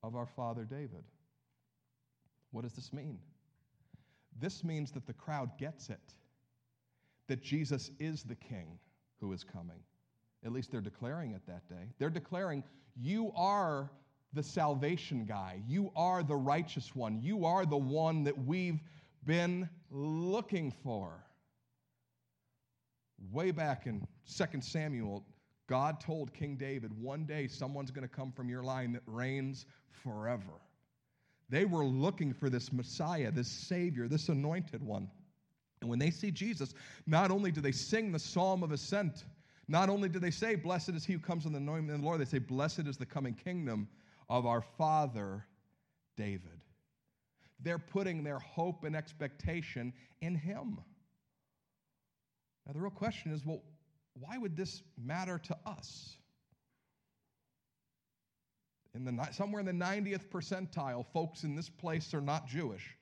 of 0.03 0.17
our 0.17 0.27
father 0.27 0.65
David. 0.65 1.05
What 2.51 2.63
does 2.63 2.73
this 2.75 2.93
mean? 2.93 3.19
This 4.41 4.65
means 4.65 4.91
that 4.93 5.07
the 5.07 5.13
crowd 5.13 5.57
gets 5.59 5.91
it, 5.91 6.15
that 7.29 7.43
Jesus 7.43 7.91
is 7.99 8.23
the 8.23 8.35
king 8.35 8.79
who 9.21 9.33
is 9.33 9.45
coming. 9.45 9.81
At 10.45 10.53
least 10.53 10.71
they're 10.73 10.81
declaring 10.81 11.33
it 11.33 11.43
that 11.47 11.69
day. 11.69 11.93
They're 11.99 12.11
declaring, 12.11 12.65
You 12.97 13.33
are 13.37 13.91
the 14.33 14.43
salvation 14.43 15.25
guy. 15.25 15.63
You 15.67 15.93
are 15.95 16.23
the 16.23 16.37
righteous 16.37 16.95
one. 16.95 17.21
You 17.21 17.45
are 17.45 17.67
the 17.67 17.77
one 17.77 18.25
that 18.25 18.37
we've 18.37 18.81
been 19.25 19.69
looking 19.91 20.73
for. 20.83 21.25
Way 23.31 23.53
back 23.53 23.87
in 23.87 24.07
2 24.37 24.61
Samuel, 24.61 25.25
God 25.69 26.01
told 26.01 26.35
King 26.35 26.57
David, 26.57 26.93
One 27.01 27.25
day 27.25 27.47
someone's 27.47 27.91
going 27.91 28.09
to 28.09 28.15
come 28.15 28.33
from 28.33 28.49
your 28.49 28.65
line 28.65 28.93
that 28.93 29.03
reigns 29.07 29.67
forever. 30.03 30.61
They 31.53 31.67
were 31.67 31.85
looking 31.85 32.33
for 32.33 32.49
this 32.49 32.73
Messiah, 32.73 33.31
this 33.31 33.47
Savior, 33.47 34.09
this 34.09 34.31
anointed 34.31 34.83
one. 34.83 35.11
And 35.83 35.91
when 35.91 35.99
they 35.99 36.11
see 36.11 36.31
Jesus, 36.31 36.73
not 37.07 37.31
only 37.31 37.53
do 37.53 37.61
they 37.61 37.73
sing 37.73 38.11
the 38.11 38.19
psalm 38.19 38.63
of 38.63 38.73
ascent, 38.73 39.25
not 39.69 39.91
only 39.91 40.09
do 40.09 40.19
they 40.19 40.31
say, 40.31 40.55
Blessed 40.55 40.91
is 40.91 41.05
he 41.05 41.13
who 41.13 41.19
comes 41.19 41.45
in 41.45 41.53
the 41.53 41.61
name 41.61 41.91
of 41.91 42.01
the 42.01 42.05
Lord, 42.05 42.23
they 42.23 42.25
say, 42.25 42.39
Blessed 42.39 42.87
is 42.87 42.97
the 42.97 43.05
coming 43.05 43.35
kingdom 43.35 43.87
of 44.31 44.47
our 44.47 44.63
father 44.63 45.45
David. 46.17 46.63
They're 47.61 47.79
putting 47.79 48.25
their 48.25 48.39
hope 48.39 48.85
and 48.85 48.97
expectation 48.97 49.93
in 50.23 50.35
him. 50.35 50.79
Now, 52.67 52.73
the 52.73 52.81
real 52.81 52.91
question 52.91 53.31
is 53.31 53.45
well, 53.45 53.61
why 54.15 54.39
would 54.39 54.57
this 54.57 54.83
matter 54.97 55.37
to 55.37 55.57
us? 55.67 56.17
In 58.95 59.05
the, 59.05 59.29
somewhere 59.33 59.61
in 59.61 59.67
the 59.67 59.73
90th 59.73 60.29
percentile, 60.29 61.07
folks 61.13 61.45
in 61.45 61.57
this 61.57 61.69
place 61.69 62.13
are 62.13 62.21
not 62.21 62.47
Jewish. 62.47 62.97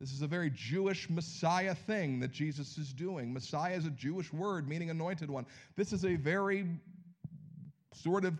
This 0.00 0.12
is 0.12 0.22
a 0.22 0.26
very 0.26 0.50
Jewish 0.50 1.08
Messiah 1.10 1.74
thing 1.74 2.20
that 2.20 2.32
Jesus 2.32 2.78
is 2.78 2.92
doing. 2.92 3.32
Messiah 3.32 3.76
is 3.76 3.84
a 3.84 3.90
Jewish 3.90 4.32
word 4.32 4.66
meaning 4.66 4.90
anointed 4.90 5.30
one. 5.30 5.46
This 5.76 5.92
is 5.92 6.04
a 6.04 6.16
very 6.16 6.66
sort 7.92 8.24
of 8.24 8.34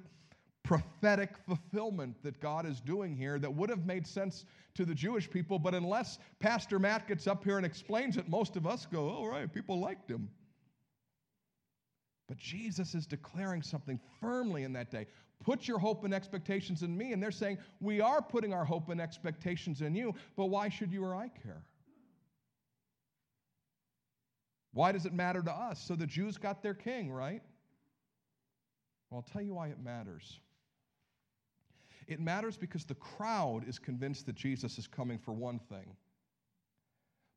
prophetic 0.65 1.31
fulfillment 1.47 2.17
that 2.23 2.41
God 2.41 2.65
is 2.65 2.81
doing 2.81 3.15
here 3.15 3.39
that 3.39 3.53
would 3.53 3.71
have 3.71 3.85
made 3.85 4.07
sense 4.07 4.47
to 4.75 4.85
the 4.85 4.95
Jewish 4.95 5.29
people, 5.29 5.59
but 5.59 5.75
unless 5.75 6.19
Pastor 6.39 6.79
Matt 6.79 7.09
gets 7.09 7.27
up 7.27 7.45
here 7.45 7.57
and 7.57 7.67
explains 7.67 8.17
it, 8.17 8.29
most 8.29 8.57
of 8.57 8.67
us 8.67 8.87
go, 8.87 9.11
all 9.11 9.29
right, 9.29 9.53
people 9.53 9.81
liked 9.81 10.11
him. 10.11 10.29
But 12.29 12.39
Jesus 12.39 12.95
is 12.95 13.07
declaring 13.07 13.63
something 13.63 13.99
firmly 14.21 14.63
in 14.63 14.73
that 14.75 14.91
day. 14.91 15.09
Put 15.45 15.67
your 15.67 15.79
hope 15.79 16.05
and 16.05 16.13
expectations 16.13 16.83
in 16.83 16.97
me. 16.97 17.13
And 17.13 17.23
they're 17.23 17.31
saying, 17.31 17.59
We 17.81 18.01
are 18.01 18.21
putting 18.21 18.53
our 18.53 18.65
hope 18.65 18.89
and 18.91 19.01
expectations 19.01 19.81
in 19.81 19.95
you, 19.95 20.15
but 20.37 20.47
why 20.47 20.69
should 20.69 20.93
you 20.93 21.05
or 21.05 21.15
I 21.15 21.29
care? 21.29 21.65
Why 24.73 24.93
does 24.93 25.07
it 25.07 25.13
matter 25.13 25.43
to 25.43 25.51
us? 25.51 25.83
So 25.83 25.97
the 25.97 26.07
Jews 26.07 26.37
got 26.37 26.63
their 26.63 26.75
king, 26.75 27.11
right? 27.11 27.43
Well, 29.11 29.25
I'll 29.27 29.33
tell 29.33 29.43
you 29.43 29.55
why 29.55 29.69
it 29.69 29.81
matters. 29.83 30.39
It 32.07 32.21
matters 32.21 32.57
because 32.57 32.85
the 32.85 32.95
crowd 32.95 33.69
is 33.69 33.79
convinced 33.79 34.27
that 34.27 34.35
Jesus 34.35 34.79
is 34.79 34.87
coming 34.87 35.19
for 35.19 35.33
one 35.33 35.59
thing, 35.59 35.97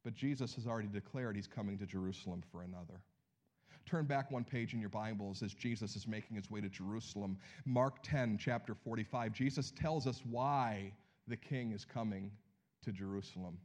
but 0.04 0.14
Jesus 0.14 0.56
has 0.56 0.68
already 0.68 0.88
declared 0.88 1.36
he's 1.36 1.48
coming 1.48 1.78
to 1.80 1.86
Jerusalem 1.86 2.44
for 2.52 2.64
another. 2.64 3.02
Turn 3.86 4.06
back 4.06 4.32
one 4.32 4.44
page 4.44 4.74
in 4.74 4.80
your 4.80 4.90
Bibles 4.90 5.44
as 5.44 5.54
Jesus 5.54 5.96
is 5.96 6.08
making 6.08 6.38
his 6.38 6.50
way 6.50 6.62
to 6.62 6.70
Jerusalem. 6.70 7.38
Mark 7.66 8.02
10, 8.04 8.38
chapter 8.40 8.74
45. 8.74 9.34
Jesus 9.34 9.72
tells 9.72 10.08
us 10.08 10.22
why 10.30 10.94
the 11.28 11.36
king 11.36 11.72
is 11.72 11.86
coming 11.86 12.32
to 12.84 12.92
Jerusalem. 12.92 13.58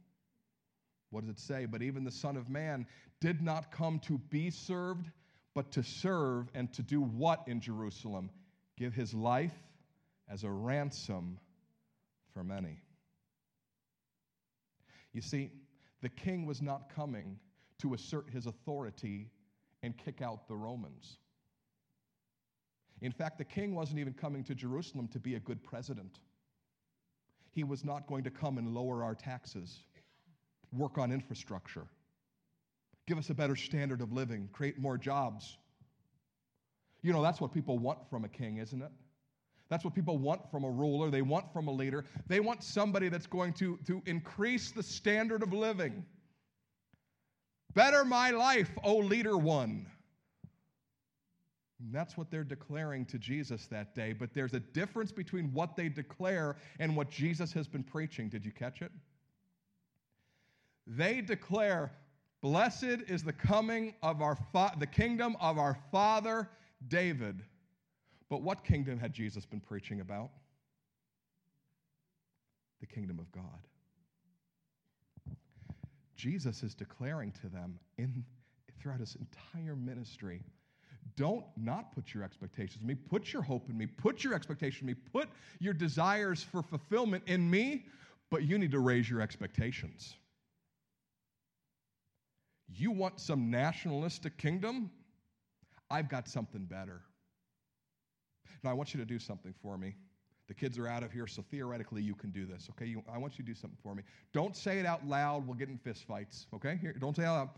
What 1.09 1.25
does 1.25 1.29
it 1.35 1.39
say? 1.39 1.65
But 1.65 1.81
even 1.81 2.03
the 2.03 2.11
Son 2.11 2.37
of 2.37 2.49
Man 2.49 2.85
did 3.21 3.41
not 3.41 3.71
come 3.71 3.99
to 3.99 4.17
be 4.29 4.49
served, 4.51 5.09
but 5.55 5.71
to 5.71 5.83
serve 5.83 6.49
and 6.53 6.71
to 6.73 6.81
do 6.81 7.01
what 7.01 7.43
in 7.47 7.61
Jerusalem? 7.61 8.29
Give 8.77 8.93
his 8.93 9.13
life 9.13 9.55
as 10.29 10.43
a 10.43 10.49
ransom 10.49 11.39
for 12.33 12.43
many. 12.43 12.77
You 15.13 15.21
see, 15.21 15.51
the 16.01 16.09
king 16.09 16.45
was 16.45 16.61
not 16.61 16.93
coming 16.93 17.39
to 17.79 17.93
assert 17.93 18.29
his 18.29 18.45
authority 18.45 19.31
and 19.83 19.97
kick 19.97 20.21
out 20.21 20.47
the 20.47 20.55
Romans. 20.55 21.17
In 23.01 23.11
fact, 23.11 23.37
the 23.37 23.45
king 23.45 23.75
wasn't 23.75 23.99
even 23.99 24.13
coming 24.13 24.43
to 24.43 24.55
Jerusalem 24.55 25.07
to 25.09 25.19
be 25.19 25.35
a 25.35 25.39
good 25.39 25.63
president. 25.63 26.19
He 27.51 27.63
was 27.63 27.85
not 27.85 28.07
going 28.07 28.23
to 28.25 28.29
come 28.29 28.57
and 28.57 28.73
lower 28.73 29.03
our 29.03 29.15
taxes, 29.15 29.79
work 30.73 30.97
on 30.97 31.11
infrastructure, 31.11 31.87
give 33.07 33.17
us 33.17 33.29
a 33.29 33.33
better 33.33 33.55
standard 33.55 34.01
of 34.01 34.11
living, 34.11 34.49
create 34.51 34.77
more 34.77 34.97
jobs. 34.97 35.57
You 37.01 37.13
know, 37.13 37.23
that's 37.23 37.39
what 37.39 37.53
people 37.53 37.79
want 37.79 37.99
from 38.09 38.25
a 38.25 38.27
king, 38.27 38.57
isn't 38.57 38.81
it? 38.81 38.91
That's 39.69 39.85
what 39.85 39.93
people 39.93 40.17
want 40.17 40.49
from 40.51 40.63
a 40.63 40.69
ruler. 40.69 41.09
They 41.09 41.21
want 41.21 41.53
from 41.53 41.67
a 41.67 41.71
leader. 41.71 42.03
They 42.27 42.39
want 42.39 42.63
somebody 42.63 43.07
that's 43.07 43.27
going 43.27 43.53
to, 43.53 43.77
to 43.85 44.01
increase 44.05 44.71
the 44.71 44.83
standard 44.83 45.43
of 45.43 45.53
living. 45.53 46.03
Better 47.79 48.03
my 48.03 48.31
life, 48.31 48.69
O 48.83 48.97
leader 48.97 49.37
one. 49.37 49.85
And 51.79 51.93
that's 51.93 52.17
what 52.17 52.29
they're 52.29 52.43
declaring 52.43 53.05
to 53.05 53.17
Jesus 53.17 53.67
that 53.67 53.95
day. 53.95 54.11
But 54.11 54.33
there's 54.33 54.53
a 54.53 54.59
difference 54.59 55.13
between 55.13 55.53
what 55.53 55.77
they 55.77 55.87
declare 55.87 56.57
and 56.79 56.93
what 56.93 57.09
Jesus 57.09 57.53
has 57.53 57.69
been 57.69 57.83
preaching. 57.85 58.27
Did 58.27 58.45
you 58.45 58.51
catch 58.51 58.81
it? 58.81 58.91
They 60.87 61.21
declare, 61.21 61.93
Blessed 62.41 62.83
is 63.07 63.23
the 63.23 63.31
coming 63.31 63.95
of 64.03 64.21
our 64.21 64.35
fa- 64.51 64.75
the 64.77 64.85
kingdom 64.85 65.37
of 65.39 65.57
our 65.57 65.77
father 65.89 66.49
David. 66.89 67.41
But 68.29 68.41
what 68.41 68.65
kingdom 68.65 68.99
had 68.99 69.13
Jesus 69.13 69.45
been 69.45 69.61
preaching 69.61 70.01
about? 70.01 70.31
The 72.81 72.87
kingdom 72.87 73.19
of 73.19 73.31
God. 73.31 73.69
Jesus 76.19 76.63
is 76.63 76.75
declaring 76.75 77.31
to 77.41 77.47
them 77.47 77.79
in, 77.97 78.25
throughout 78.77 78.99
his 78.99 79.15
entire 79.15 79.75
ministry 79.75 80.41
don't 81.15 81.45
not 81.55 81.95
put 81.95 82.13
your 82.13 82.23
expectations 82.23 82.81
in 82.81 82.87
me, 82.87 82.93
put 82.93 83.31
your 83.31 83.41
hope 83.41 83.69
in 83.69 83.77
me, 83.77 83.85
put 83.85 84.21
your 84.21 84.33
expectation 84.33 84.81
in 84.81 84.93
me, 84.93 84.99
put 85.13 85.29
your 85.59 85.73
desires 85.73 86.43
for 86.43 86.61
fulfillment 86.61 87.23
in 87.25 87.49
me, 87.49 87.85
but 88.29 88.43
you 88.43 88.57
need 88.57 88.71
to 88.71 88.79
raise 88.79 89.09
your 89.09 89.21
expectations. 89.21 90.15
You 92.67 92.91
want 92.91 93.19
some 93.21 93.49
nationalistic 93.49 94.37
kingdom? 94.37 94.91
I've 95.89 96.09
got 96.09 96.27
something 96.27 96.65
better. 96.65 97.01
Now, 98.61 98.71
I 98.71 98.73
want 98.73 98.93
you 98.93 98.99
to 98.99 99.05
do 99.05 99.19
something 99.19 99.53
for 99.61 99.77
me. 99.77 99.95
The 100.49 100.53
kids 100.53 100.77
are 100.77 100.87
out 100.87 101.03
of 101.03 101.13
here, 101.13 101.27
so 101.27 101.41
theoretically 101.49 102.01
you 102.01 102.15
can 102.15 102.31
do 102.31 102.45
this, 102.45 102.67
okay? 102.71 102.85
You, 102.85 103.01
I 103.09 103.17
want 103.17 103.39
you 103.39 103.45
to 103.45 103.49
do 103.49 103.55
something 103.55 103.77
for 103.81 103.95
me. 103.95 104.03
Don't 104.33 104.57
say 104.57 104.79
it 104.79 104.85
out 104.85 105.07
loud. 105.07 105.47
We'll 105.47 105.55
get 105.55 105.69
in 105.69 105.77
fistfights, 105.77 106.47
okay? 106.53 106.77
Here, 106.81 106.93
don't 106.99 107.15
say 107.15 107.23
it 107.23 107.27
out 107.27 107.37
loud. 107.37 107.49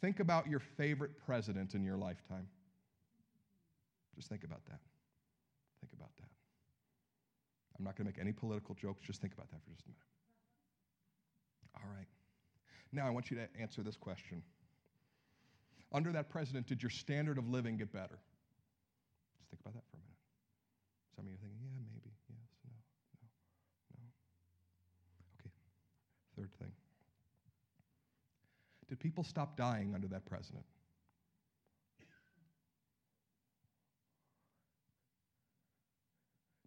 Think 0.00 0.20
about 0.20 0.46
your 0.46 0.60
favorite 0.60 1.10
president 1.26 1.74
in 1.74 1.84
your 1.84 1.96
lifetime. 1.98 2.46
Just 4.16 4.30
think 4.30 4.44
about 4.44 4.64
that. 4.66 4.80
Think 5.80 5.92
about 5.92 6.16
that. 6.16 6.30
I'm 7.78 7.84
not 7.84 7.96
going 7.96 8.06
to 8.06 8.12
make 8.12 8.20
any 8.20 8.32
political 8.32 8.74
jokes. 8.74 9.02
Just 9.04 9.20
think 9.20 9.34
about 9.34 9.50
that 9.50 9.60
for 9.62 9.70
just 9.70 9.84
a 9.84 9.88
minute. 9.88 10.00
All 11.76 11.90
right. 11.96 12.06
Now 12.92 13.06
I 13.06 13.10
want 13.10 13.30
you 13.30 13.36
to 13.36 13.48
answer 13.60 13.82
this 13.82 13.96
question 13.96 14.42
under 15.92 16.12
that 16.12 16.28
president, 16.28 16.66
did 16.66 16.82
your 16.82 16.90
standard 16.90 17.38
of 17.38 17.48
living 17.48 17.76
get 17.78 17.92
better? 17.92 18.18
Just 19.38 19.50
think 19.50 19.60
about 19.60 19.74
that 19.74 19.84
for 19.90 19.96
a 19.96 20.00
minute. 20.00 20.20
Some 21.16 21.24
of 21.24 21.30
you 21.32 21.36
are 21.36 21.40
thinking, 21.40 21.58
yeah, 21.64 21.80
maybe, 21.88 22.04
yes, 22.04 22.20
no, 22.28 22.36
no, 22.68 22.76
no. 23.96 24.08
Okay, 25.40 25.50
third 26.36 26.52
thing. 26.60 26.72
Did 28.88 28.98
people 29.00 29.22
stop 29.22 29.56
dying 29.56 29.94
under 29.94 30.08
that 30.08 30.24
president? 30.24 30.64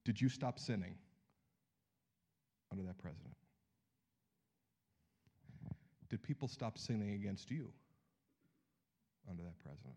Did 0.04 0.20
you 0.20 0.30
stop 0.30 0.60
sinning 0.60 0.96
under 2.72 2.84
that 2.84 2.98
president? 2.98 3.36
Did 6.10 6.22
people 6.22 6.48
stop 6.48 6.78
sinning 6.78 7.12
against 7.12 7.50
you 7.50 7.72
under 9.30 9.44
that 9.44 9.58
president? 9.60 9.96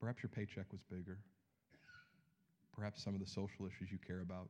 Perhaps 0.00 0.22
your 0.22 0.30
paycheck 0.30 0.66
was 0.72 0.82
bigger. 0.90 1.18
Perhaps 2.76 3.02
some 3.02 3.14
of 3.14 3.20
the 3.20 3.26
social 3.26 3.66
issues 3.66 3.92
you 3.92 3.98
care 4.04 4.20
about 4.20 4.48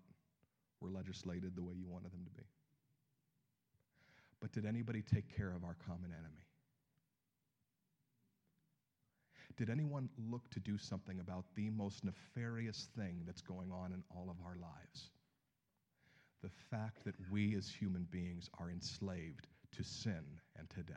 were 0.81 0.91
legislated 0.91 1.53
the 1.55 1.63
way 1.63 1.75
you 1.75 1.87
wanted 1.87 2.13
them 2.13 2.25
to 2.25 2.31
be. 2.31 2.45
But 4.41 4.53
did 4.53 4.67
anybody 4.67 5.03
take 5.03 5.35
care 5.37 5.53
of 5.55 5.65
our 5.65 5.77
common 5.87 6.13
enemy? 6.13 6.45
Did 9.57 9.71
anyone 9.71 10.09
look 10.31 10.51
to 10.51 10.61
do 10.61 10.77
something 10.77 11.21
about 11.21 11.45
the 11.55 11.71
most 11.71 12.05
nefarious 12.05 12.89
thing 12.97 13.23
that's 13.25 13.43
going 13.43 13.71
on 13.71 13.93
in 13.93 14.03
all 14.11 14.29
of 14.29 14.37
our 14.45 14.57
lives? 14.57 15.11
The 16.43 16.51
fact 16.71 17.05
that 17.05 17.15
we 17.31 17.55
as 17.57 17.69
human 17.69 18.07
beings 18.11 18.51
are 18.59 18.71
enslaved 18.71 19.47
to 19.77 19.85
sin 19.85 20.25
and 20.59 20.69
to 20.71 20.83
death. 20.83 20.97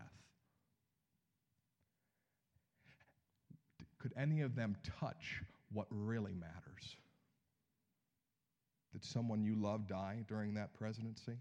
Could 3.99 4.13
any 4.17 4.41
of 4.41 4.55
them 4.55 4.75
touch 4.99 5.41
what 5.71 5.87
really 5.89 6.33
matters? 6.33 6.95
Did 8.91 9.03
someone 9.03 9.43
you 9.43 9.55
love 9.55 9.87
die 9.87 10.23
during 10.27 10.55
that 10.55 10.73
presidency? 10.73 11.37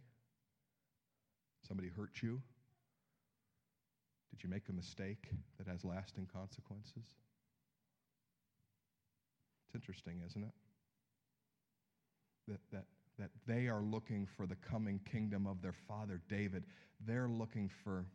Somebody 1.67 1.89
hurt 1.89 2.23
you? 2.23 2.41
Did 4.31 4.43
you 4.43 4.51
make 4.51 4.69
a 4.69 4.73
mistake 4.73 5.31
that 5.59 5.67
has 5.67 5.85
lasting 5.85 6.29
consequences? 6.33 7.05
It's 9.67 9.75
interesting, 9.75 10.21
isn't 10.27 10.43
it? 10.43 10.53
That, 12.49 12.61
that, 12.73 12.85
that 13.19 13.31
they 13.47 13.67
are 13.69 13.81
looking 13.81 14.27
for 14.37 14.47
the 14.47 14.57
coming 14.57 15.01
kingdom 15.11 15.47
of 15.47 15.63
their 15.63 15.75
father 15.89 16.21
David. 16.29 16.65
They're 17.07 17.29
looking 17.29 17.71
for 17.83 18.07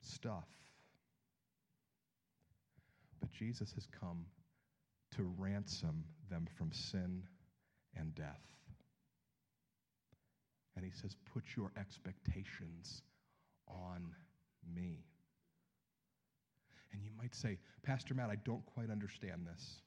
stuff. 0.00 0.48
But 3.20 3.30
Jesus 3.30 3.72
has 3.74 3.86
come 4.00 4.24
to 5.16 5.30
ransom 5.38 6.04
them 6.30 6.46
from 6.56 6.72
sin 6.72 7.22
and 7.96 8.14
death. 8.14 8.40
And 10.80 10.90
he 10.90 10.98
says, 10.98 11.14
Put 11.34 11.44
your 11.58 11.70
expectations 11.78 13.02
on 13.68 14.14
me. 14.74 15.04
And 16.90 17.02
you 17.04 17.10
might 17.18 17.34
say, 17.34 17.58
Pastor 17.82 18.14
Matt, 18.14 18.30
I 18.30 18.36
don't 18.46 18.64
quite 18.64 18.90
understand 18.90 19.46
this. 19.46 19.82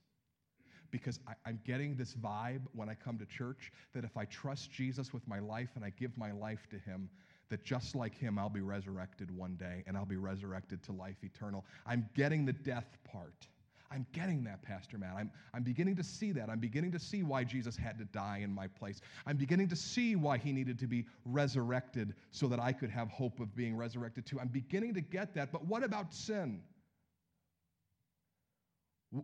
Because 0.91 1.19
I, 1.27 1.49
am 1.49 1.60
getting 1.65 1.95
this 1.95 2.13
vibe 2.13 2.62
when 2.73 2.89
I 2.89 2.93
come 2.93 3.17
to 3.17 3.25
church 3.25 3.71
that 3.95 4.03
if 4.03 4.15
I 4.15 4.25
trust 4.25 4.71
Jesus 4.71 5.12
with 5.12 5.27
my 5.27 5.39
life 5.39 5.69
and 5.75 5.84
I 5.84 5.89
give 5.89 6.15
my 6.15 6.32
life 6.32 6.67
to 6.69 6.77
him, 6.77 7.10
that 7.49 7.65
just 7.65 7.95
like 7.95 8.15
him, 8.15 8.38
I'll 8.38 8.47
be 8.47 8.62
resurrected 8.62 9.36
one 9.36 9.56
day 9.56 9.84
and 9.88 9.97
I'll 9.97 10.06
be 10.06 10.17
resurrected 10.17 10.84
to 10.84 10.91
life 10.91 11.17
eternal. 11.23 11.65
I'm 11.88 12.08
getting 12.15 12.45
the 12.45 12.53
death 12.53 12.99
part. 13.12 13.47
I'm 13.93 14.08
getting 14.12 14.43
that, 14.45 14.63
Pastor 14.63 14.97
Matt. 14.97 15.15
I'm, 15.15 15.32
I'm 15.53 15.62
beginning 15.62 15.95
to 15.97 16.03
see 16.03 16.32
that. 16.32 16.49
I'm 16.49 16.60
beginning 16.60 16.91
to 16.93 16.99
see 16.99 17.21
why 17.21 17.43
Jesus 17.43 17.77
had 17.77 17.99
to 17.99 18.06
die 18.06 18.39
in 18.43 18.51
my 18.51 18.67
place. 18.67 19.01
I'm 19.27 19.38
beginning 19.38 19.67
to 19.69 19.75
see 19.75 20.15
why 20.15 20.39
he 20.39 20.51
needed 20.51 20.79
to 20.79 20.88
be 20.88 21.06
resurrected 21.25 22.15
so 22.32 22.47
that 22.47 22.60
I 22.60 22.71
could 22.71 22.89
have 22.89 23.10
hope 23.10 23.39
of 23.39 23.56
being 23.56 23.75
resurrected 23.75 24.25
too. 24.25 24.39
I'm 24.39 24.47
beginning 24.47 24.95
to 24.95 25.01
get 25.01 25.36
that. 25.36 25.51
But 25.51 25.65
what 25.65 25.84
about 25.84 26.13
sin? 26.13 26.62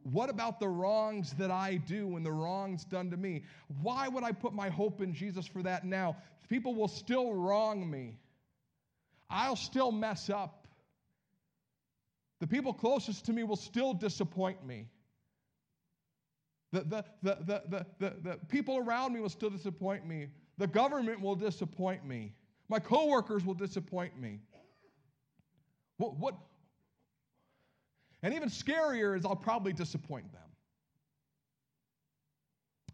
What 0.03 0.29
about 0.29 0.60
the 0.60 0.67
wrongs 0.67 1.34
that 1.39 1.49
I 1.49 1.77
do 1.77 2.15
and 2.15 2.23
the 2.23 2.32
wrongs 2.32 2.84
done 2.84 3.10
to 3.10 3.17
me? 3.17 3.43
Why 3.82 4.08
would 4.08 4.23
I 4.23 4.32
put 4.32 4.53
my 4.53 4.69
hope 4.69 5.01
in 5.01 5.15
Jesus 5.15 5.47
for 5.47 5.63
that 5.63 5.84
now? 5.84 6.15
People 6.47 6.75
will 6.75 6.88
still 6.88 7.34
wrong 7.34 7.89
me. 7.89 8.19
I'll 9.32 9.55
still 9.55 9.91
mess 9.91 10.29
up. 10.29 10.59
The 12.39 12.47
people 12.47 12.73
closest 12.73 13.25
to 13.25 13.34
me 13.34 13.43
will 13.43 13.56
still 13.56 13.93
disappoint 13.93 14.65
me. 14.65 14.88
The, 16.71 16.82
the, 16.82 17.06
the, 17.23 17.38
the, 17.45 17.63
the, 17.67 17.86
the, 17.99 18.15
the 18.21 18.39
people 18.47 18.78
around 18.78 19.13
me 19.13 19.19
will 19.19 19.30
still 19.30 19.49
disappoint 19.49 20.06
me. 20.06 20.28
The 20.58 20.67
government 20.67 21.19
will 21.19 21.36
disappoint 21.36 22.06
me. 22.06 22.34
My 22.69 22.80
coworkers 22.80 23.43
will 23.43 23.56
disappoint 23.56 24.19
me. 24.19 24.39
What, 25.97 26.15
what, 26.17 26.36
and 28.21 28.34
even 28.34 28.49
scarier 28.49 29.17
is 29.17 29.25
I'll 29.25 29.36
probably 29.36 29.73
disappoint 29.73 30.32
them. 30.32 30.41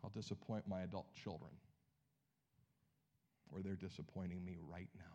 I'll 0.04 0.12
disappoint 0.12 0.68
my 0.68 0.82
adult 0.84 1.14
children, 1.14 1.52
or 3.52 3.62
they're 3.62 3.76
disappointing 3.76 4.44
me 4.46 4.58
right 4.72 4.90
now. 4.98 5.15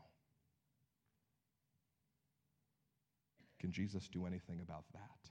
Can 3.61 3.70
Jesus 3.70 4.09
do 4.09 4.25
anything 4.25 4.61
about 4.62 4.85
that? 4.94 5.31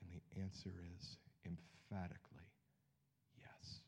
And 0.00 0.10
the 0.10 0.40
answer 0.40 0.70
is 0.96 1.18
emphatically 1.44 2.48
yes. 3.36 3.80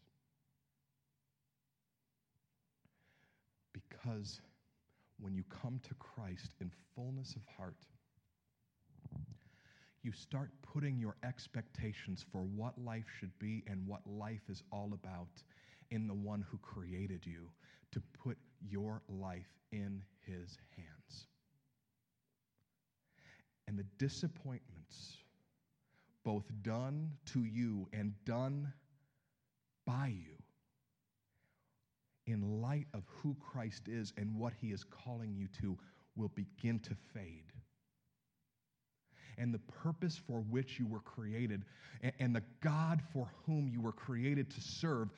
Because 3.73 4.41
when 5.19 5.35
you 5.35 5.45
come 5.49 5.81
to 5.89 5.95
Christ 5.95 6.53
in 6.61 6.71
fullness 6.95 7.35
of 7.37 7.43
heart, 7.57 7.87
you 10.03 10.13
start 10.13 10.51
putting 10.63 10.99
your 10.99 11.17
expectations 11.25 12.25
for 12.31 12.43
what 12.43 12.75
life 12.79 13.07
should 13.19 13.37
be 13.39 13.65
and 13.67 13.87
what 13.87 14.03
life 14.07 14.43
is 14.51 14.63
all 14.71 14.93
about 14.93 15.43
in 15.91 16.07
the 16.07 16.15
one 16.15 16.45
who 16.51 16.59
created 16.59 17.25
you 17.25 17.49
to 17.93 18.03
put 18.23 18.37
your 18.61 19.01
life 19.09 19.59
in 19.73 20.03
his 20.27 20.59
hands 20.77 21.27
and 23.69 23.79
the 23.79 23.87
disappointments, 23.99 25.17
both 26.25 26.45
done 26.63 27.11
to 27.33 27.45
you 27.45 27.89
and 27.93 28.13
done 28.25 28.73
by 29.87 30.09
you, 30.09 30.37
in 32.27 32.61
light 32.61 32.87
of 32.95 33.03
who 33.23 33.37
Christ 33.41 33.89
is 33.89 34.13
and 34.17 34.35
what 34.37 34.53
he 34.61 34.69
is 34.69 34.85
calling 34.85 35.35
you 35.35 35.47
to, 35.61 35.79
will 36.17 36.31
begin 36.35 36.81
to 36.81 36.97
fade. 37.15 37.53
And 39.39 39.53
the 39.53 39.59
purpose 39.59 40.21
for 40.27 40.41
which 40.41 40.79
you 40.79 40.87
were 40.87 41.01
created 41.01 41.65
and 42.19 42.35
the 42.35 42.43
God 42.63 43.03
for 43.13 43.29
whom 43.45 43.69
you 43.69 43.81
were 43.81 43.93
created 43.93 44.51
to 44.51 44.61
serve 44.61 45.11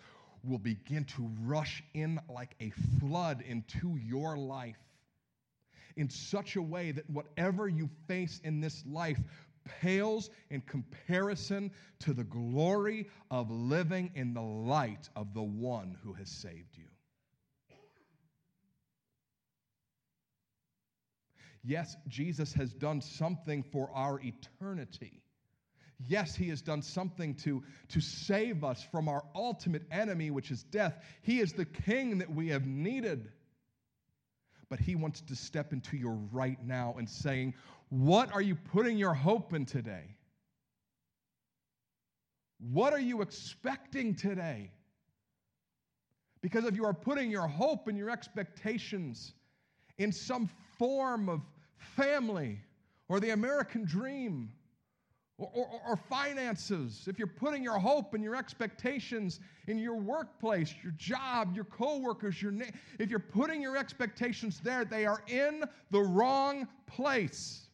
will 0.45 0.59
begin 0.59 1.05
to 1.05 1.31
rush 1.43 1.83
in 1.95 2.21
like 2.29 2.55
a 2.61 2.71
flood 2.99 3.43
into 3.47 3.97
your 3.97 4.37
life 4.37 4.77
in 5.99 6.09
such 6.09 6.57
a 6.57 6.63
way 6.63 6.93
that 6.93 7.11
whatever 7.11 7.69
you 7.69 7.91
face 8.07 8.41
in 8.45 8.61
this 8.61 8.85
life 8.87 9.19
pales 9.83 10.31
in 10.49 10.61
comparison 10.63 11.71
to 11.99 12.15
the 12.15 12.25
glory 12.25 13.09
of 13.31 13.51
living 13.51 14.11
in 14.15 14.33
the 14.33 14.41
light 14.41 15.11
of 15.17 15.35
the 15.35 15.43
one 15.43 15.97
who 16.03 16.15
has 16.15 16.31
saved 16.31 16.77
you. 16.77 16.85
Yes, 21.65 21.97
Jesus 22.07 22.53
has 22.55 22.73
done 22.73 23.01
something 23.01 23.63
for 23.63 23.91
our 23.93 24.21
eternity. 24.21 25.21
Yes, 26.07 26.37
he 26.37 26.49
has 26.49 26.63
done 26.63 26.81
something 26.81 27.35
to, 27.35 27.63
to 27.89 28.01
save 28.01 28.63
us 28.63 28.87
from 28.91 29.09
our 29.09 29.25
ultimate 29.35 29.83
enemy, 29.91 30.31
which 30.31 30.53
is 30.53 30.63
death. 30.63 31.05
He 31.23 31.41
is 31.41 31.53
the 31.53 31.65
king 31.65 32.19
that 32.19 32.33
we 32.33 32.49
have 32.49 32.67
needed 32.67 33.33
but 34.71 34.79
He 34.79 34.95
wants 34.95 35.21
to 35.23 35.37
step 35.37 35.73
into 35.73 35.97
your 35.97 36.19
right 36.33 36.59
now 36.65 36.95
and 36.99 37.09
saying, 37.09 37.55
What 37.89 38.33
are 38.33 38.43
you 38.43 38.55
putting 38.55 38.99
your 38.99 39.15
hope 39.15 39.55
in 39.55 39.67
today? 39.67 40.17
What 42.59 42.93
are 42.93 43.01
you 43.01 43.23
expecting 43.23 44.15
today? 44.15 44.73
Because 46.41 46.65
if 46.65 46.77
you 46.77 46.85
are 46.85 46.95
putting 46.95 47.31
your 47.31 47.47
hope 47.47 47.89
and 47.89 47.99
your 47.99 48.11
expectations 48.11 49.35
in 49.99 50.13
some 50.13 50.49
form 50.79 51.29
of 51.29 51.41
family 51.77 52.61
or 53.09 53.21
the 53.21 53.31
American 53.31 53.85
dream 53.85 54.51
or, 55.39 55.51
or, 55.55 55.81
or, 55.87 55.97
finances, 55.97 57.07
if 57.07 57.17
you're 57.17 57.29
putting 57.29 57.63
your 57.63 57.79
hope 57.79 58.13
and 58.15 58.25
your 58.25 58.35
expectations 58.35 59.39
in 59.69 59.79
your 59.79 59.95
workplace, 59.95 60.75
your 60.83 60.93
job, 60.97 61.55
your 61.55 61.65
coworkers, 61.65 62.43
your 62.43 62.51
na- 62.51 62.65
if 62.99 63.09
you're 63.09 63.21
putting 63.21 63.63
your 63.63 63.77
expectations 63.77 64.61
there, 64.65 64.85
they 64.85 65.07
are 65.07 65.23
in 65.29 65.63
the 65.93 66.01
wrong 66.01 66.67
place. 66.89 67.69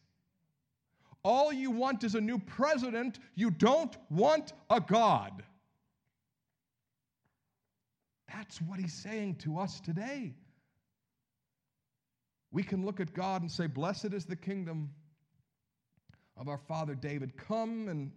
All 1.23 1.51
you 1.51 1.71
want 1.71 2.03
is 2.03 2.13
a 2.13 2.21
new 2.21 2.37
president, 2.37 3.17
you 3.33 3.49
don't 3.49 3.97
want 4.11 4.53
a 4.69 4.79
God. 4.79 5.41
That's 8.31 8.61
what 8.61 8.79
he's 8.79 8.93
saying 8.93 9.37
to 9.37 9.57
us 9.57 9.79
today. 9.79 10.35
We 12.51 12.61
can 12.61 12.85
look 12.85 12.99
at 12.99 13.11
God 13.13 13.41
and 13.41 13.51
say, 13.51 13.65
Blessed 13.65 14.13
is 14.13 14.25
the 14.25 14.35
kingdom 14.35 14.91
of 16.37 16.47
our 16.47 16.57
father 16.57 16.95
David, 16.95 17.37
come 17.37 17.87
and 17.87 18.11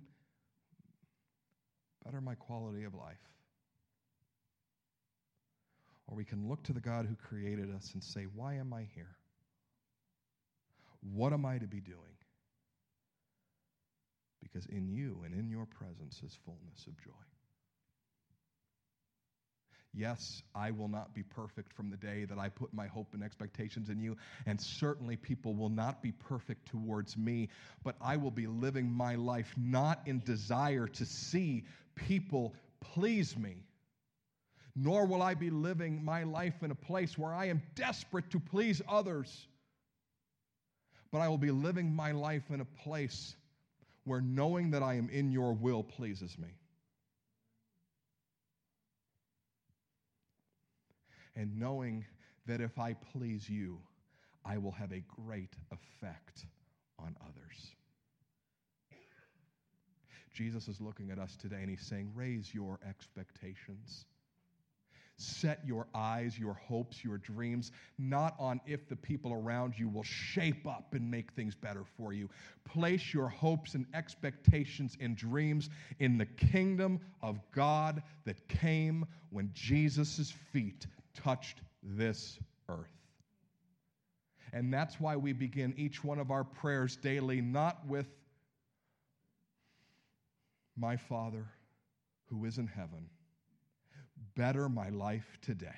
better 2.04 2.20
my 2.20 2.34
quality 2.34 2.84
of 2.84 2.94
life. 2.94 3.16
Or 6.06 6.16
we 6.16 6.24
can 6.24 6.48
look 6.48 6.62
to 6.64 6.72
the 6.72 6.80
God 6.80 7.06
who 7.06 7.14
created 7.14 7.74
us 7.74 7.90
and 7.92 8.02
say, 8.02 8.26
Why 8.34 8.54
am 8.54 8.72
I 8.72 8.86
here? 8.94 9.16
What 11.12 11.32
am 11.32 11.44
I 11.44 11.58
to 11.58 11.66
be 11.66 11.80
doing? 11.80 11.98
Because 14.42 14.66
in 14.66 14.88
you 14.88 15.22
and 15.24 15.34
in 15.34 15.50
your 15.50 15.66
presence 15.66 16.22
is 16.24 16.38
fullness 16.44 16.86
of 16.86 16.96
joy. 16.98 17.12
Yes, 19.98 20.44
I 20.54 20.70
will 20.70 20.86
not 20.86 21.12
be 21.12 21.24
perfect 21.24 21.72
from 21.72 21.90
the 21.90 21.96
day 21.96 22.24
that 22.26 22.38
I 22.38 22.48
put 22.48 22.72
my 22.72 22.86
hope 22.86 23.14
and 23.14 23.22
expectations 23.22 23.88
in 23.88 23.98
you, 23.98 24.16
and 24.46 24.60
certainly 24.60 25.16
people 25.16 25.56
will 25.56 25.70
not 25.70 26.00
be 26.00 26.12
perfect 26.12 26.68
towards 26.68 27.16
me, 27.16 27.48
but 27.82 27.96
I 28.00 28.16
will 28.16 28.30
be 28.30 28.46
living 28.46 28.88
my 28.88 29.16
life 29.16 29.52
not 29.56 30.00
in 30.06 30.20
desire 30.20 30.86
to 30.86 31.04
see 31.04 31.64
people 31.96 32.54
please 32.78 33.36
me, 33.36 33.56
nor 34.76 35.04
will 35.04 35.20
I 35.20 35.34
be 35.34 35.50
living 35.50 36.04
my 36.04 36.22
life 36.22 36.62
in 36.62 36.70
a 36.70 36.76
place 36.76 37.18
where 37.18 37.34
I 37.34 37.46
am 37.46 37.60
desperate 37.74 38.30
to 38.30 38.38
please 38.38 38.80
others, 38.88 39.48
but 41.10 41.18
I 41.18 41.28
will 41.28 41.38
be 41.38 41.50
living 41.50 41.92
my 41.92 42.12
life 42.12 42.50
in 42.50 42.60
a 42.60 42.64
place 42.64 43.34
where 44.04 44.20
knowing 44.20 44.70
that 44.70 44.82
I 44.84 44.94
am 44.94 45.10
in 45.10 45.32
your 45.32 45.54
will 45.54 45.82
pleases 45.82 46.38
me. 46.38 46.57
And 51.38 51.56
knowing 51.56 52.04
that 52.46 52.60
if 52.60 52.78
I 52.78 52.94
please 53.12 53.48
you, 53.48 53.78
I 54.44 54.58
will 54.58 54.72
have 54.72 54.92
a 54.92 55.02
great 55.24 55.54
effect 55.70 56.44
on 56.98 57.14
others. 57.22 57.70
Jesus 60.34 60.68
is 60.68 60.80
looking 60.80 61.10
at 61.10 61.18
us 61.18 61.36
today 61.36 61.58
and 61.60 61.70
he's 61.70 61.86
saying, 61.86 62.10
Raise 62.14 62.52
your 62.52 62.78
expectations. 62.86 64.04
Set 65.20 65.60
your 65.66 65.88
eyes, 65.96 66.38
your 66.38 66.54
hopes, 66.54 67.02
your 67.02 67.18
dreams, 67.18 67.72
not 67.98 68.36
on 68.38 68.60
if 68.66 68.88
the 68.88 68.94
people 68.94 69.32
around 69.32 69.76
you 69.76 69.88
will 69.88 70.04
shape 70.04 70.64
up 70.64 70.94
and 70.94 71.10
make 71.10 71.32
things 71.32 71.56
better 71.56 71.82
for 71.96 72.12
you. 72.12 72.30
Place 72.64 73.12
your 73.12 73.28
hopes 73.28 73.74
and 73.74 73.84
expectations 73.94 74.96
and 75.00 75.16
dreams 75.16 75.70
in 75.98 76.18
the 76.18 76.26
kingdom 76.26 77.00
of 77.20 77.40
God 77.50 78.00
that 78.26 78.46
came 78.46 79.04
when 79.30 79.50
Jesus' 79.54 80.32
feet 80.52 80.86
touched 81.22 81.60
this 81.82 82.38
earth. 82.68 82.92
And 84.52 84.72
that's 84.72 84.98
why 84.98 85.16
we 85.16 85.32
begin 85.32 85.74
each 85.76 86.02
one 86.02 86.18
of 86.18 86.30
our 86.30 86.44
prayers 86.44 86.96
daily, 86.96 87.40
not 87.40 87.86
with, 87.86 88.06
My 90.76 90.96
Father 90.96 91.46
who 92.26 92.44
is 92.44 92.58
in 92.58 92.66
heaven, 92.66 93.08
better 94.36 94.68
my 94.68 94.90
life 94.90 95.38
today. 95.42 95.68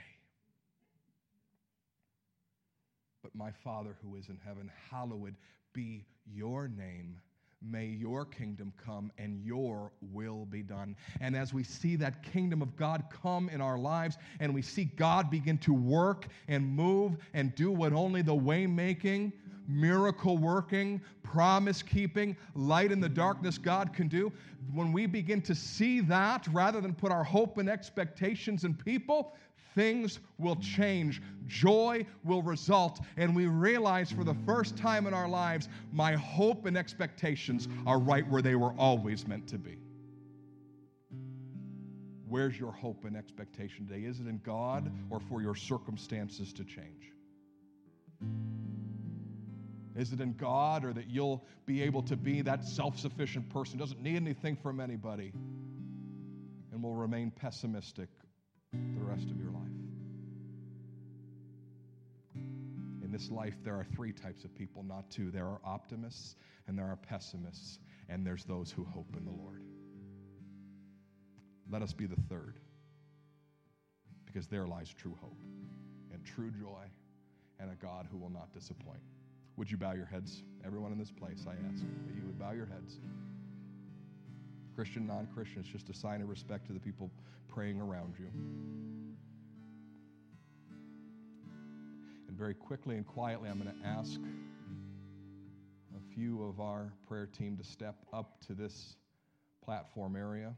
But 3.22 3.34
my 3.34 3.50
Father 3.50 3.96
who 4.02 4.16
is 4.16 4.28
in 4.28 4.38
heaven, 4.44 4.70
hallowed 4.90 5.36
be 5.72 6.04
your 6.26 6.68
name 6.68 7.18
May 7.62 7.86
your 7.86 8.24
kingdom 8.24 8.72
come 8.82 9.12
and 9.18 9.44
your 9.44 9.92
will 10.12 10.46
be 10.46 10.62
done. 10.62 10.96
And 11.20 11.36
as 11.36 11.52
we 11.52 11.62
see 11.62 11.94
that 11.96 12.22
kingdom 12.22 12.62
of 12.62 12.74
God 12.74 13.04
come 13.10 13.50
in 13.50 13.60
our 13.60 13.78
lives 13.78 14.16
and 14.40 14.54
we 14.54 14.62
see 14.62 14.84
God 14.84 15.30
begin 15.30 15.58
to 15.58 15.74
work 15.74 16.26
and 16.48 16.66
move 16.66 17.18
and 17.34 17.54
do 17.54 17.70
what 17.70 17.92
only 17.92 18.22
the 18.22 18.34
way 18.34 18.66
making, 18.66 19.32
miracle 19.68 20.38
working, 20.38 21.02
promise 21.22 21.82
keeping, 21.82 22.34
light 22.54 22.92
in 22.92 23.00
the 23.00 23.08
darkness 23.08 23.58
God 23.58 23.92
can 23.92 24.08
do, 24.08 24.32
when 24.72 24.92
we 24.92 25.06
begin 25.06 25.42
to 25.42 25.54
see 25.54 26.00
that 26.00 26.46
rather 26.52 26.80
than 26.80 26.94
put 26.94 27.12
our 27.12 27.24
hope 27.24 27.58
and 27.58 27.68
expectations 27.68 28.64
in 28.64 28.74
people, 28.74 29.34
things 29.74 30.20
will 30.38 30.56
change. 30.56 31.22
Joy 31.46 32.06
will 32.24 32.42
result. 32.42 33.00
And 33.16 33.34
we 33.34 33.46
realize 33.46 34.10
for 34.10 34.24
the 34.24 34.36
first 34.46 34.76
time 34.76 35.06
in 35.06 35.14
our 35.14 35.28
lives, 35.28 35.68
my 35.92 36.14
hope 36.14 36.66
and 36.66 36.76
expectations 36.76 37.68
are 37.86 37.98
right 37.98 38.26
where 38.28 38.42
they 38.42 38.54
were 38.54 38.72
always 38.78 39.26
meant 39.26 39.46
to 39.48 39.58
be. 39.58 39.78
Where's 42.28 42.58
your 42.58 42.70
hope 42.70 43.04
and 43.04 43.16
expectation 43.16 43.88
today? 43.88 44.04
Is 44.04 44.20
it 44.20 44.28
in 44.28 44.40
God 44.44 44.92
or 45.10 45.18
for 45.18 45.42
your 45.42 45.56
circumstances 45.56 46.52
to 46.52 46.64
change? 46.64 47.12
Is 49.96 50.12
it 50.12 50.20
in 50.20 50.34
God 50.34 50.84
or 50.84 50.92
that 50.92 51.10
you'll 51.10 51.44
be 51.66 51.82
able 51.82 52.02
to 52.02 52.16
be 52.16 52.40
that 52.42 52.64
self 52.64 52.98
sufficient 52.98 53.48
person, 53.50 53.78
doesn't 53.78 54.00
need 54.00 54.16
anything 54.16 54.56
from 54.56 54.78
anybody, 54.78 55.32
and 56.72 56.82
will 56.82 56.94
remain 56.94 57.32
pessimistic 57.32 58.08
the 58.72 59.02
rest 59.02 59.24
of 59.30 59.39
In 63.10 63.12
this 63.18 63.28
life, 63.28 63.56
there 63.64 63.74
are 63.74 63.82
three 63.82 64.12
types 64.12 64.44
of 64.44 64.54
people, 64.54 64.84
not 64.84 65.10
two. 65.10 65.32
There 65.32 65.46
are 65.46 65.58
optimists 65.64 66.36
and 66.68 66.78
there 66.78 66.86
are 66.86 66.94
pessimists, 66.94 67.80
and 68.08 68.24
there's 68.24 68.44
those 68.44 68.70
who 68.70 68.84
hope 68.84 69.16
in 69.18 69.24
the 69.24 69.32
Lord. 69.32 69.64
Let 71.68 71.82
us 71.82 71.92
be 71.92 72.06
the 72.06 72.20
third, 72.28 72.60
because 74.26 74.46
there 74.46 74.64
lies 74.64 74.94
true 74.96 75.16
hope 75.20 75.42
and 76.12 76.24
true 76.24 76.52
joy 76.52 76.84
and 77.58 77.72
a 77.72 77.74
God 77.74 78.06
who 78.08 78.16
will 78.16 78.30
not 78.30 78.52
disappoint. 78.52 79.00
Would 79.56 79.68
you 79.68 79.76
bow 79.76 79.94
your 79.94 80.06
heads? 80.06 80.44
Everyone 80.64 80.92
in 80.92 80.98
this 80.98 81.10
place, 81.10 81.46
I 81.48 81.54
ask 81.68 81.82
that 82.06 82.14
you 82.14 82.22
would 82.26 82.38
bow 82.38 82.52
your 82.52 82.66
heads. 82.66 83.00
Christian, 84.76 85.04
non 85.08 85.26
Christian, 85.34 85.62
it's 85.62 85.68
just 85.68 85.90
a 85.90 85.94
sign 85.94 86.22
of 86.22 86.28
respect 86.28 86.68
to 86.68 86.72
the 86.72 86.78
people 86.78 87.10
praying 87.48 87.80
around 87.80 88.14
you. 88.20 88.28
And 92.30 92.38
very 92.38 92.54
quickly 92.54 92.94
and 92.94 93.04
quietly, 93.04 93.50
I'm 93.50 93.60
going 93.60 93.76
to 93.76 93.84
ask 93.84 94.20
a 95.96 96.14
few 96.14 96.44
of 96.44 96.60
our 96.60 96.92
prayer 97.08 97.26
team 97.26 97.56
to 97.56 97.64
step 97.64 97.96
up 98.12 98.40
to 98.46 98.54
this 98.54 98.94
platform 99.64 100.14
area. 100.14 100.54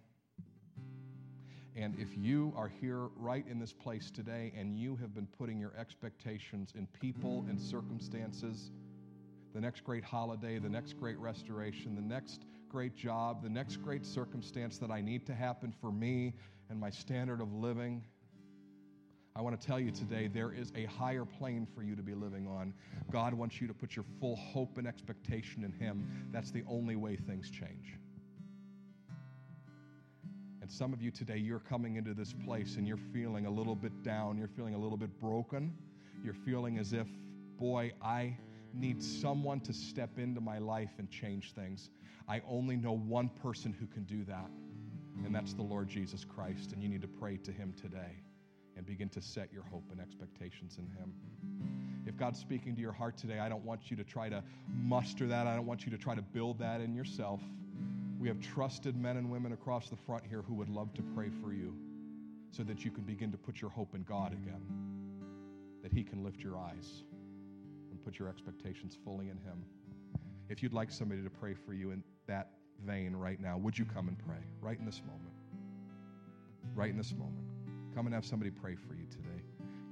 And 1.74 1.98
if 1.98 2.14
you 2.14 2.52
are 2.58 2.68
here 2.68 3.08
right 3.16 3.46
in 3.48 3.58
this 3.58 3.72
place 3.72 4.10
today 4.10 4.52
and 4.54 4.76
you 4.76 4.96
have 4.96 5.14
been 5.14 5.26
putting 5.38 5.58
your 5.58 5.72
expectations 5.78 6.74
in 6.76 6.86
people 7.00 7.46
and 7.48 7.58
circumstances, 7.58 8.70
the 9.54 9.60
next 9.62 9.82
great 9.82 10.04
holiday, 10.04 10.58
the 10.58 10.68
next 10.68 11.00
great 11.00 11.18
restoration, 11.18 11.94
the 11.94 12.02
next 12.02 12.42
great 12.68 12.94
job, 12.94 13.42
the 13.42 13.48
next 13.48 13.76
great 13.76 14.04
circumstance 14.04 14.76
that 14.76 14.90
I 14.90 15.00
need 15.00 15.24
to 15.24 15.34
happen 15.34 15.72
for 15.80 15.90
me 15.90 16.34
and 16.68 16.78
my 16.78 16.90
standard 16.90 17.40
of 17.40 17.50
living. 17.54 18.04
I 19.34 19.40
want 19.40 19.58
to 19.58 19.66
tell 19.66 19.80
you 19.80 19.90
today 19.90 20.28
there 20.28 20.52
is 20.52 20.72
a 20.76 20.84
higher 20.84 21.24
plane 21.24 21.66
for 21.74 21.82
you 21.82 21.96
to 21.96 22.02
be 22.02 22.14
living 22.14 22.46
on. 22.46 22.74
God 23.10 23.32
wants 23.32 23.60
you 23.60 23.66
to 23.66 23.72
put 23.72 23.96
your 23.96 24.04
full 24.20 24.36
hope 24.36 24.76
and 24.76 24.86
expectation 24.86 25.64
in 25.64 25.72
Him. 25.72 26.28
That's 26.32 26.50
the 26.50 26.62
only 26.68 26.96
way 26.96 27.16
things 27.16 27.50
change. 27.50 27.96
And 30.60 30.70
some 30.70 30.92
of 30.92 31.00
you 31.00 31.10
today, 31.10 31.38
you're 31.38 31.60
coming 31.60 31.96
into 31.96 32.12
this 32.12 32.34
place 32.44 32.76
and 32.76 32.86
you're 32.86 32.98
feeling 32.98 33.46
a 33.46 33.50
little 33.50 33.74
bit 33.74 34.02
down. 34.02 34.36
You're 34.36 34.48
feeling 34.48 34.74
a 34.74 34.78
little 34.78 34.98
bit 34.98 35.18
broken. 35.18 35.72
You're 36.22 36.34
feeling 36.34 36.78
as 36.78 36.92
if, 36.92 37.08
boy, 37.58 37.92
I 38.02 38.36
need 38.74 39.02
someone 39.02 39.60
to 39.60 39.72
step 39.72 40.18
into 40.18 40.42
my 40.42 40.58
life 40.58 40.92
and 40.98 41.10
change 41.10 41.52
things. 41.54 41.88
I 42.28 42.42
only 42.46 42.76
know 42.76 42.92
one 42.92 43.30
person 43.30 43.72
who 43.72 43.86
can 43.86 44.04
do 44.04 44.24
that, 44.24 44.50
and 45.24 45.34
that's 45.34 45.54
the 45.54 45.62
Lord 45.62 45.88
Jesus 45.88 46.24
Christ. 46.24 46.72
And 46.72 46.82
you 46.82 46.88
need 46.88 47.02
to 47.02 47.08
pray 47.08 47.38
to 47.38 47.50
him 47.50 47.72
today 47.80 48.22
and 48.76 48.86
begin 48.86 49.08
to 49.10 49.20
set 49.20 49.52
your 49.52 49.64
hope 49.64 49.84
and 49.90 50.00
expectations 50.00 50.78
in 50.78 50.86
him. 50.86 51.12
If 52.06 52.16
God's 52.16 52.40
speaking 52.40 52.74
to 52.74 52.80
your 52.80 52.92
heart 52.92 53.16
today, 53.16 53.38
I 53.38 53.48
don't 53.48 53.64
want 53.64 53.90
you 53.90 53.96
to 53.96 54.04
try 54.04 54.28
to 54.28 54.42
muster 54.82 55.26
that. 55.28 55.46
I 55.46 55.54
don't 55.54 55.66
want 55.66 55.84
you 55.84 55.92
to 55.92 55.98
try 55.98 56.14
to 56.14 56.22
build 56.22 56.58
that 56.58 56.80
in 56.80 56.94
yourself. 56.94 57.40
We 58.18 58.28
have 58.28 58.40
trusted 58.40 58.96
men 58.96 59.16
and 59.16 59.30
women 59.30 59.52
across 59.52 59.88
the 59.88 59.96
front 59.96 60.24
here 60.26 60.42
who 60.42 60.54
would 60.54 60.68
love 60.68 60.92
to 60.94 61.02
pray 61.14 61.28
for 61.42 61.52
you 61.52 61.74
so 62.50 62.62
that 62.64 62.84
you 62.84 62.90
can 62.90 63.04
begin 63.04 63.32
to 63.32 63.38
put 63.38 63.60
your 63.60 63.70
hope 63.70 63.94
in 63.94 64.02
God 64.02 64.32
again, 64.32 64.62
that 65.82 65.92
He 65.92 66.02
can 66.02 66.22
lift 66.22 66.40
your 66.40 66.58
eyes 66.58 67.02
and 67.90 68.02
put 68.04 68.18
your 68.18 68.28
expectations 68.28 68.96
fully 69.04 69.28
in 69.28 69.38
Him. 69.38 69.64
If 70.48 70.62
you'd 70.62 70.72
like 70.72 70.90
somebody 70.90 71.22
to 71.22 71.30
pray 71.30 71.54
for 71.54 71.72
you 71.72 71.92
in 71.92 72.02
that 72.26 72.50
vein 72.84 73.16
right 73.16 73.40
now, 73.40 73.56
would 73.58 73.78
you 73.78 73.84
come 73.84 74.08
and 74.08 74.18
pray 74.18 74.44
right 74.60 74.78
in 74.78 74.84
this 74.84 75.00
moment? 75.00 75.34
Right 76.74 76.90
in 76.90 76.96
this 76.96 77.12
moment. 77.12 77.51
Come 77.94 78.06
and 78.06 78.14
have 78.14 78.24
somebody 78.24 78.50
pray 78.50 78.74
for 78.74 78.94
you 78.94 79.06
today. 79.10 79.42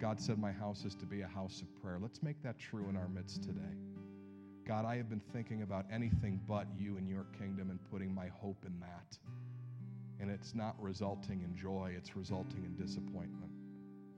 God 0.01 0.19
said, 0.19 0.39
My 0.39 0.53
house 0.53 0.85
is 0.87 0.95
to 0.97 1.07
be 1.07 1.21
a 1.21 1.27
house 1.27 1.61
of 1.61 1.83
prayer. 1.83 1.99
Let's 2.01 2.23
make 2.23 2.43
that 2.43 2.59
true 2.59 2.89
in 2.89 2.97
our 2.97 3.09
midst 3.09 3.43
today. 3.43 3.77
God, 4.67 4.87
I 4.87 4.97
have 4.97 5.11
been 5.11 5.21
thinking 5.33 5.63
about 5.63 5.85
anything 5.93 6.41
but 6.49 6.67
you 6.79 6.97
and 6.97 7.09
your 7.09 7.27
kingdom 7.39 7.71
and 7.71 7.79
putting 7.91 8.15
my 8.15 8.29
hope 8.29 8.65
in 8.67 8.79
that. 8.81 9.19
And 10.19 10.31
it's 10.31 10.55
not 10.55 10.77
resulting 10.81 11.43
in 11.43 11.55
joy, 11.55 11.93
it's 11.97 12.17
resulting 12.17 12.65
in 12.65 12.75
disappointment. 12.75 13.51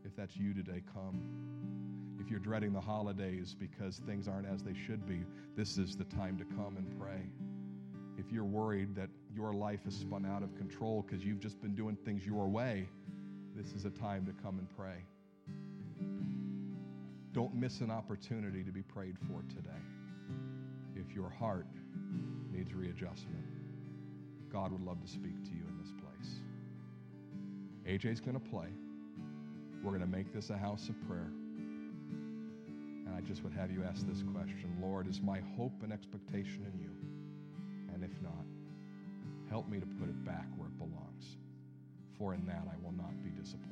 If 0.05 0.15
that's 0.15 0.37
you 0.37 0.55
today, 0.55 0.83
come. 0.93 1.21
If 2.21 2.31
you're 2.31 2.41
dreading 2.41 2.73
the 2.73 2.81
holidays 2.81 3.57
because 3.59 3.99
things 4.07 4.29
aren't 4.29 4.47
as 4.47 4.63
they 4.63 4.75
should 4.75 5.07
be, 5.07 5.25
this 5.57 5.77
is 5.77 5.97
the 5.97 6.05
time 6.05 6.39
to 6.39 6.45
come 6.45 6.77
and 6.77 7.01
pray. 7.01 7.21
If 8.17 8.31
you're 8.31 8.45
worried 8.45 8.95
that 8.95 9.09
your 9.35 9.55
life 9.55 9.81
is 9.87 9.97
spun 9.97 10.25
out 10.25 10.45
of 10.45 10.55
control 10.55 11.03
because 11.03 11.25
you've 11.25 11.41
just 11.41 11.61
been 11.61 11.75
doing 11.75 11.97
things 12.05 12.25
your 12.25 12.47
way, 12.47 12.89
this 13.55 13.73
is 13.73 13.85
a 13.85 13.91
time 13.91 14.27
to 14.27 14.33
come 14.43 14.59
and 14.59 14.69
pray. 14.77 15.05
Don't 17.33 17.55
miss 17.55 17.81
an 17.81 17.91
opportunity 17.91 18.63
to 18.63 18.71
be 18.71 18.83
prayed 18.83 19.17
for 19.27 19.43
today. 19.49 19.71
If 20.95 21.15
your 21.15 21.31
heart 21.31 21.67
needs 22.51 22.75
readjustment, 22.75 23.45
God 24.53 24.73
would 24.73 24.83
love 24.83 25.01
to 25.03 25.09
speak 25.09 25.43
to 25.45 25.51
you 25.51 25.65
in 25.69 25.79
this 25.79 25.93
place. 25.93 26.41
AJ's 27.87 28.21
going 28.21 28.39
to 28.39 28.51
play. 28.51 28.69
We're 29.83 29.91
going 29.91 30.03
to 30.03 30.07
make 30.07 30.33
this 30.33 30.51
a 30.51 30.57
house 30.57 30.89
of 30.89 31.09
prayer. 31.09 31.31
And 33.07 33.15
I 33.17 33.21
just 33.23 33.43
would 33.43 33.53
have 33.55 33.71
you 33.71 33.83
ask 33.83 34.07
this 34.07 34.23
question 34.33 34.77
Lord, 34.81 35.09
is 35.09 35.21
my 35.21 35.41
hope 35.57 35.73
and 35.83 35.93
expectation 35.93 36.67
in 36.73 36.81
you? 36.81 36.91
And 37.95 38.05
if 38.05 38.23
not, 38.23 38.45
help 39.49 39.69
me 39.69 39.81
to 39.81 39.87
put 39.87 40.09
it 40.09 40.25
back 40.25 40.47
where 40.57 40.69
it 40.69 40.79
belongs. 40.79 41.37
For 42.23 42.35
in 42.35 42.47
that 42.47 42.69
I 42.71 42.77
will 42.85 42.93
not 42.93 43.21
be 43.25 43.31
disappointed. 43.31 43.72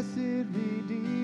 Blessed 0.00 0.46
Redeemer, 0.54 1.19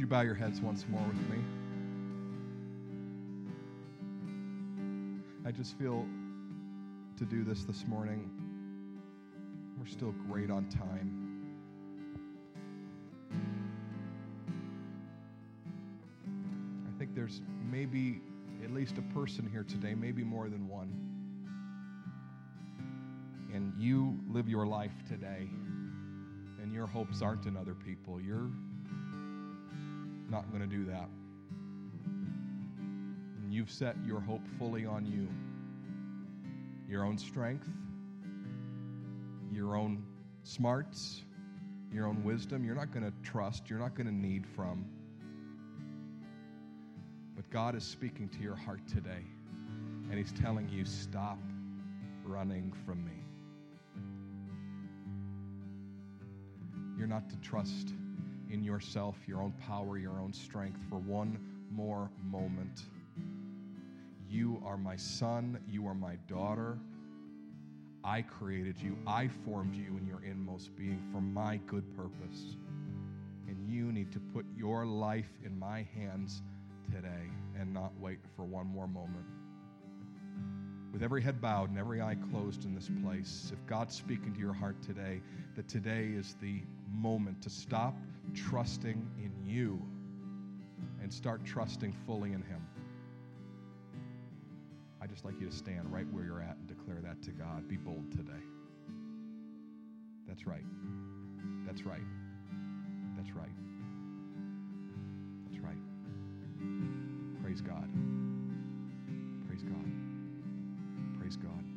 you 0.00 0.06
bow 0.06 0.22
your 0.22 0.34
heads 0.34 0.62
once 0.62 0.86
more 0.88 1.02
with 1.02 1.28
me? 1.28 1.36
I 5.44 5.50
just 5.50 5.76
feel 5.78 6.06
to 7.18 7.24
do 7.26 7.44
this 7.44 7.64
this 7.64 7.86
morning. 7.86 8.30
We're 9.78 9.84
still 9.84 10.14
great 10.26 10.50
on 10.50 10.70
time. 10.70 11.50
I 16.88 16.98
think 16.98 17.14
there's 17.14 17.42
maybe 17.70 18.22
at 18.64 18.70
least 18.70 18.96
a 18.96 19.02
person 19.14 19.46
here 19.52 19.64
today, 19.64 19.94
maybe 19.94 20.24
more 20.24 20.48
than 20.48 20.66
one. 20.66 20.96
And 23.52 23.74
you 23.76 24.18
live 24.30 24.48
your 24.48 24.66
life 24.66 24.94
today, 25.06 25.50
and 26.62 26.72
your 26.72 26.86
hopes 26.86 27.20
aren't 27.20 27.44
in 27.44 27.54
other 27.54 27.74
people. 27.74 28.18
You're 28.18 28.48
not 30.30 30.48
going 30.50 30.62
to 30.62 30.66
do 30.66 30.84
that. 30.86 31.08
And 33.42 33.52
you've 33.52 33.70
set 33.70 33.96
your 34.06 34.20
hope 34.20 34.46
fully 34.58 34.86
on 34.86 35.04
you. 35.04 35.28
Your 36.88 37.04
own 37.04 37.18
strength, 37.18 37.68
your 39.52 39.76
own 39.76 40.04
smarts, 40.42 41.22
your 41.92 42.06
own 42.06 42.22
wisdom. 42.24 42.64
You're 42.64 42.74
not 42.74 42.92
going 42.92 43.04
to 43.04 43.12
trust, 43.22 43.68
you're 43.68 43.78
not 43.78 43.94
going 43.94 44.06
to 44.06 44.14
need 44.14 44.46
from. 44.46 44.84
But 47.36 47.48
God 47.50 47.74
is 47.74 47.84
speaking 47.84 48.28
to 48.30 48.40
your 48.40 48.56
heart 48.56 48.86
today. 48.86 49.24
And 50.10 50.18
He's 50.18 50.32
telling 50.32 50.68
you, 50.68 50.84
stop 50.84 51.38
running 52.24 52.72
from 52.84 53.04
me. 53.04 53.12
You're 56.98 57.08
not 57.08 57.30
to 57.30 57.36
trust 57.36 57.94
in 58.50 58.64
yourself, 58.64 59.16
your 59.26 59.40
own 59.42 59.52
power, 59.66 59.98
your 59.98 60.20
own 60.20 60.32
strength 60.32 60.80
for 60.88 60.96
one 60.98 61.38
more 61.70 62.10
moment. 62.24 62.84
You 64.28 64.62
are 64.64 64.76
my 64.76 64.96
son. 64.96 65.58
You 65.68 65.86
are 65.86 65.94
my 65.94 66.16
daughter. 66.28 66.78
I 68.02 68.22
created 68.22 68.76
you. 68.80 68.96
I 69.06 69.28
formed 69.44 69.74
you 69.74 69.96
in 69.98 70.06
your 70.06 70.22
inmost 70.24 70.74
being 70.76 71.02
for 71.12 71.20
my 71.20 71.58
good 71.66 71.84
purpose. 71.96 72.56
And 73.48 73.68
you 73.68 73.92
need 73.92 74.12
to 74.12 74.20
put 74.32 74.46
your 74.56 74.86
life 74.86 75.30
in 75.44 75.58
my 75.58 75.86
hands 75.94 76.42
today 76.92 77.28
and 77.58 77.74
not 77.74 77.92
wait 78.00 78.20
for 78.36 78.44
one 78.44 78.66
more 78.66 78.86
moment. 78.86 79.26
With 80.92 81.02
every 81.02 81.22
head 81.22 81.40
bowed 81.40 81.70
and 81.70 81.78
every 81.78 82.00
eye 82.00 82.16
closed 82.30 82.64
in 82.64 82.74
this 82.74 82.90
place, 83.04 83.50
if 83.52 83.64
God's 83.66 83.94
speaking 83.94 84.32
to 84.34 84.40
your 84.40 84.52
heart 84.52 84.80
today, 84.82 85.20
that 85.54 85.68
today 85.68 86.10
is 86.16 86.36
the 86.40 86.62
moment 86.92 87.40
to 87.42 87.50
stop 87.50 87.94
trusting 88.34 89.08
in 89.18 89.32
you 89.44 89.80
and 91.02 91.12
start 91.12 91.44
trusting 91.44 91.92
fully 92.06 92.32
in 92.32 92.42
Him. 92.42 92.66
I 95.00 95.06
just 95.06 95.24
like 95.24 95.40
you 95.40 95.48
to 95.48 95.54
stand 95.54 95.90
right 95.92 96.06
where 96.12 96.24
you're 96.24 96.42
at 96.42 96.56
and 96.56 96.66
declare 96.68 97.00
that 97.02 97.22
to 97.22 97.30
God. 97.30 97.68
Be 97.68 97.76
bold 97.76 98.10
today. 98.12 98.42
That's 100.28 100.46
right. 100.46 100.64
That's 101.66 101.84
right. 101.84 102.02
That's 103.16 103.32
right. 103.32 103.48
That's 105.46 105.60
right. 105.60 105.78
Praise 107.42 107.60
God. 107.60 107.88
Praise 109.46 109.62
God. 109.62 109.92
Praise 111.18 111.36
God. 111.36 111.69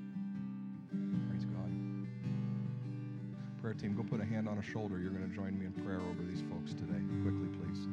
Prayer 3.64 3.74
team, 3.74 3.96
go 3.96 4.04
put 4.04 4.20
a 4.20 4.26
hand 4.26 4.50
on 4.50 4.58
a 4.58 4.62
shoulder. 4.62 5.00
You're 5.00 5.12
going 5.12 5.24
to 5.24 5.34
join 5.34 5.58
me 5.58 5.66
in 5.66 5.72
prayer 5.72 6.02
over 6.02 6.22
these 6.22 6.44
folks 6.52 6.74
today. 6.74 7.00
Quickly, 7.22 7.48
please. 7.48 7.86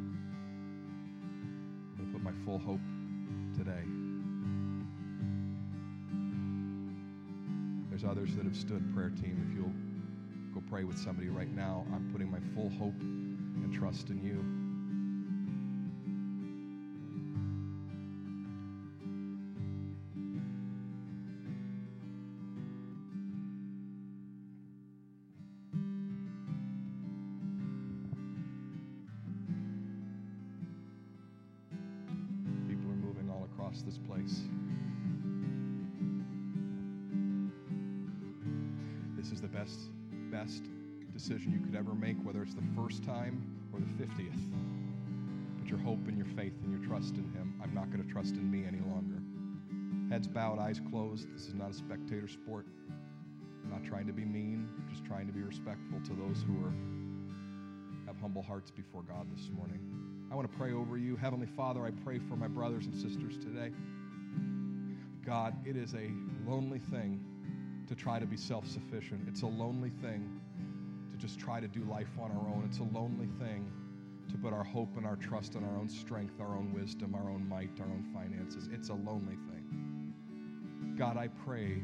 I'm 1.94 1.94
going 1.96 2.08
to 2.08 2.12
put 2.12 2.24
my 2.24 2.32
full 2.44 2.58
hope 2.58 2.80
today. 3.56 3.84
There's 7.88 8.02
others 8.02 8.34
that 8.34 8.46
have 8.46 8.56
stood, 8.56 8.92
prayer 8.92 9.10
team. 9.10 9.46
If 9.48 9.54
you'll 9.54 9.72
go 10.52 10.60
pray 10.68 10.82
with 10.82 10.98
somebody 10.98 11.28
right 11.28 11.54
now, 11.54 11.86
I'm 11.94 12.10
putting 12.10 12.28
my 12.28 12.40
full 12.52 12.70
hope 12.70 13.00
and 13.00 13.72
trust 13.72 14.10
in 14.10 14.20
you. 14.24 14.59
The 39.40 39.48
best, 39.48 39.90
best 40.30 40.64
decision 41.12 41.52
you 41.52 41.60
could 41.60 41.74
ever 41.74 41.94
make, 41.94 42.16
whether 42.24 42.42
it's 42.42 42.54
the 42.54 42.62
first 42.76 43.02
time 43.04 43.42
or 43.72 43.80
the 43.80 43.86
50th. 44.02 44.38
Put 45.58 45.68
your 45.68 45.78
hope 45.78 46.06
and 46.08 46.16
your 46.16 46.26
faith 46.36 46.52
and 46.62 46.70
your 46.70 46.86
trust 46.88 47.14
in 47.14 47.24
Him. 47.32 47.58
I'm 47.62 47.74
not 47.74 47.90
going 47.90 48.04
to 48.04 48.12
trust 48.12 48.34
in 48.34 48.50
me 48.50 48.64
any 48.66 48.80
longer. 48.80 49.22
Heads 50.12 50.28
bowed, 50.28 50.58
eyes 50.58 50.80
closed. 50.90 51.32
This 51.34 51.46
is 51.46 51.54
not 51.54 51.70
a 51.70 51.74
spectator 51.74 52.28
sport. 52.28 52.66
I'm 53.64 53.70
not 53.70 53.84
trying 53.84 54.06
to 54.06 54.12
be 54.12 54.24
mean, 54.24 54.68
just 54.90 55.04
trying 55.04 55.26
to 55.26 55.32
be 55.32 55.42
respectful 55.42 56.00
to 56.04 56.14
those 56.14 56.44
who 56.46 56.64
are 56.64 56.74
have 58.06 58.20
humble 58.20 58.42
hearts 58.42 58.72
before 58.72 59.02
God 59.02 59.26
this 59.32 59.48
morning. 59.56 59.78
I 60.32 60.34
want 60.34 60.50
to 60.50 60.58
pray 60.58 60.72
over 60.72 60.96
you. 60.96 61.14
Heavenly 61.14 61.46
Father, 61.46 61.84
I 61.84 61.92
pray 62.04 62.18
for 62.18 62.34
my 62.34 62.48
brothers 62.48 62.86
and 62.86 62.94
sisters 62.94 63.36
today. 63.38 63.70
God, 65.24 65.54
it 65.64 65.76
is 65.76 65.94
a 65.94 66.10
lonely 66.44 66.80
thing 66.90 67.24
to 67.90 67.96
try 67.96 68.20
to 68.20 68.26
be 68.26 68.36
self 68.36 68.66
sufficient. 68.66 69.26
It's 69.26 69.42
a 69.42 69.46
lonely 69.46 69.90
thing 70.00 70.40
to 71.10 71.18
just 71.18 71.40
try 71.40 71.60
to 71.60 71.66
do 71.66 71.82
life 71.84 72.08
on 72.22 72.30
our 72.30 72.54
own. 72.54 72.64
It's 72.66 72.78
a 72.78 72.84
lonely 72.84 73.28
thing 73.40 73.68
to 74.30 74.38
put 74.38 74.52
our 74.52 74.62
hope 74.62 74.96
and 74.96 75.04
our 75.04 75.16
trust 75.16 75.56
in 75.56 75.64
our 75.64 75.76
own 75.76 75.88
strength, 75.88 76.40
our 76.40 76.56
own 76.56 76.72
wisdom, 76.72 77.16
our 77.16 77.28
own 77.28 77.48
might, 77.48 77.70
our 77.80 77.86
own 77.86 78.04
finances. 78.14 78.68
It's 78.72 78.90
a 78.90 78.94
lonely 78.94 79.34
thing. 79.50 80.14
God, 80.96 81.16
I 81.16 81.28
pray 81.44 81.82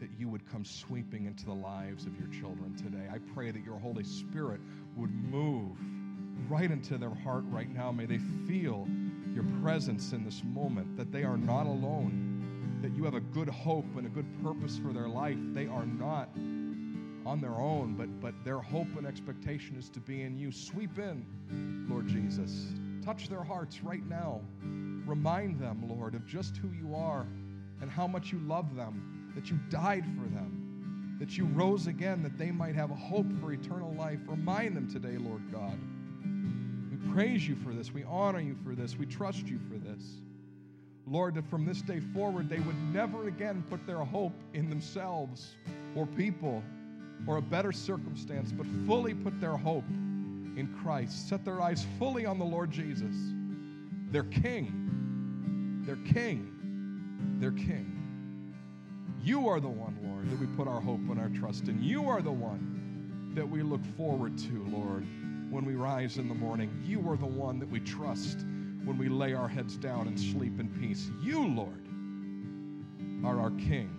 that 0.00 0.10
you 0.18 0.28
would 0.28 0.44
come 0.50 0.66
sweeping 0.66 1.24
into 1.24 1.46
the 1.46 1.54
lives 1.54 2.04
of 2.04 2.18
your 2.18 2.28
children 2.28 2.76
today. 2.76 3.08
I 3.10 3.18
pray 3.34 3.52
that 3.52 3.64
your 3.64 3.78
Holy 3.78 4.04
Spirit 4.04 4.60
would 4.96 5.14
move 5.14 5.78
right 6.50 6.70
into 6.70 6.98
their 6.98 7.14
heart 7.14 7.44
right 7.46 7.72
now. 7.72 7.90
May 7.90 8.04
they 8.04 8.18
feel 8.46 8.86
your 9.34 9.44
presence 9.62 10.12
in 10.12 10.24
this 10.24 10.42
moment, 10.44 10.96
that 10.98 11.10
they 11.10 11.24
are 11.24 11.38
not 11.38 11.64
alone, 11.64 12.21
have 13.04 13.14
a 13.14 13.20
good 13.20 13.48
hope 13.48 13.86
and 13.96 14.06
a 14.06 14.10
good 14.10 14.26
purpose 14.42 14.78
for 14.78 14.92
their 14.92 15.08
life. 15.08 15.38
They 15.52 15.66
are 15.66 15.86
not 15.86 16.28
on 17.24 17.40
their 17.40 17.54
own, 17.54 17.94
but, 17.94 18.20
but 18.20 18.34
their 18.44 18.58
hope 18.58 18.88
and 18.96 19.06
expectation 19.06 19.76
is 19.76 19.88
to 19.90 20.00
be 20.00 20.22
in 20.22 20.36
you. 20.38 20.50
Sweep 20.50 20.98
in, 20.98 21.86
Lord 21.88 22.06
Jesus. 22.08 22.66
Touch 23.04 23.28
their 23.28 23.42
hearts 23.42 23.82
right 23.82 24.06
now. 24.08 24.40
Remind 24.62 25.60
them, 25.60 25.84
Lord, 25.88 26.14
of 26.14 26.26
just 26.26 26.56
who 26.56 26.70
you 26.70 26.94
are 26.94 27.26
and 27.80 27.90
how 27.90 28.06
much 28.06 28.32
you 28.32 28.38
love 28.40 28.74
them, 28.76 29.32
that 29.34 29.50
you 29.50 29.58
died 29.68 30.04
for 30.04 30.28
them, 30.28 31.16
that 31.18 31.36
you 31.36 31.44
rose 31.46 31.86
again, 31.86 32.22
that 32.22 32.38
they 32.38 32.50
might 32.50 32.74
have 32.74 32.90
a 32.90 32.96
hope 32.96 33.26
for 33.40 33.52
eternal 33.52 33.92
life. 33.94 34.18
Remind 34.26 34.76
them 34.76 34.88
today, 34.88 35.18
Lord 35.18 35.42
God. 35.52 35.78
We 36.90 37.12
praise 37.12 37.46
you 37.46 37.56
for 37.56 37.72
this. 37.72 37.92
We 37.92 38.04
honor 38.04 38.40
you 38.40 38.56
for 38.64 38.74
this. 38.74 38.96
We 38.96 39.06
trust 39.06 39.46
you 39.46 39.58
for 39.68 39.78
this. 39.78 40.02
Lord, 41.06 41.34
that 41.34 41.48
from 41.50 41.64
this 41.64 41.82
day 41.82 42.00
forward, 42.14 42.48
they 42.48 42.60
would 42.60 42.80
never 42.92 43.28
again 43.28 43.64
put 43.68 43.86
their 43.86 43.98
hope 43.98 44.34
in 44.54 44.68
themselves 44.68 45.56
or 45.94 46.06
people 46.06 46.62
or 47.26 47.36
a 47.36 47.42
better 47.42 47.72
circumstance, 47.72 48.52
but 48.52 48.66
fully 48.86 49.14
put 49.14 49.40
their 49.40 49.56
hope 49.56 49.88
in 50.56 50.72
Christ. 50.82 51.28
Set 51.28 51.44
their 51.44 51.60
eyes 51.60 51.86
fully 51.98 52.26
on 52.26 52.38
the 52.38 52.44
Lord 52.44 52.70
Jesus, 52.70 53.14
their 54.10 54.24
King, 54.24 55.82
their 55.84 55.96
King, 55.96 57.36
their 57.38 57.52
King. 57.52 57.98
You 59.22 59.48
are 59.48 59.60
the 59.60 59.68
one, 59.68 59.96
Lord, 60.02 60.30
that 60.30 60.38
we 60.38 60.46
put 60.56 60.66
our 60.66 60.80
hope 60.80 61.00
and 61.08 61.18
our 61.18 61.28
trust 61.28 61.68
in. 61.68 61.82
You 61.82 62.08
are 62.08 62.22
the 62.22 62.32
one 62.32 63.32
that 63.34 63.48
we 63.48 63.62
look 63.62 63.84
forward 63.96 64.36
to, 64.38 64.66
Lord, 64.68 65.06
when 65.50 65.64
we 65.64 65.74
rise 65.74 66.18
in 66.18 66.28
the 66.28 66.34
morning. 66.34 66.70
You 66.84 67.08
are 67.08 67.16
the 67.16 67.26
one 67.26 67.58
that 67.60 67.70
we 67.70 67.80
trust 67.80 68.44
when 68.84 68.98
we 68.98 69.08
lay 69.08 69.34
our 69.34 69.48
heads 69.48 69.76
down 69.76 70.08
and 70.08 70.18
sleep 70.18 70.58
in 70.58 70.68
peace. 70.68 71.10
You, 71.20 71.46
Lord, 71.46 71.86
are 73.24 73.40
our 73.40 73.50
King 73.50 73.90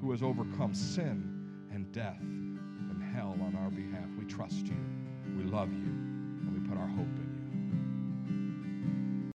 who 0.00 0.10
has 0.10 0.22
overcome 0.22 0.74
sin 0.74 1.68
and 1.72 1.90
death 1.92 2.20
and 2.20 3.02
hell 3.14 3.36
on 3.40 3.56
our 3.56 3.70
behalf. 3.70 4.08
We 4.18 4.24
trust 4.24 4.66
you, 4.66 4.76
we 5.36 5.44
love 5.44 5.72
you, 5.72 5.88
and 5.88 6.52
we 6.52 6.68
put 6.68 6.78
our 6.78 6.88
hope 6.88 7.16
in 7.16 7.21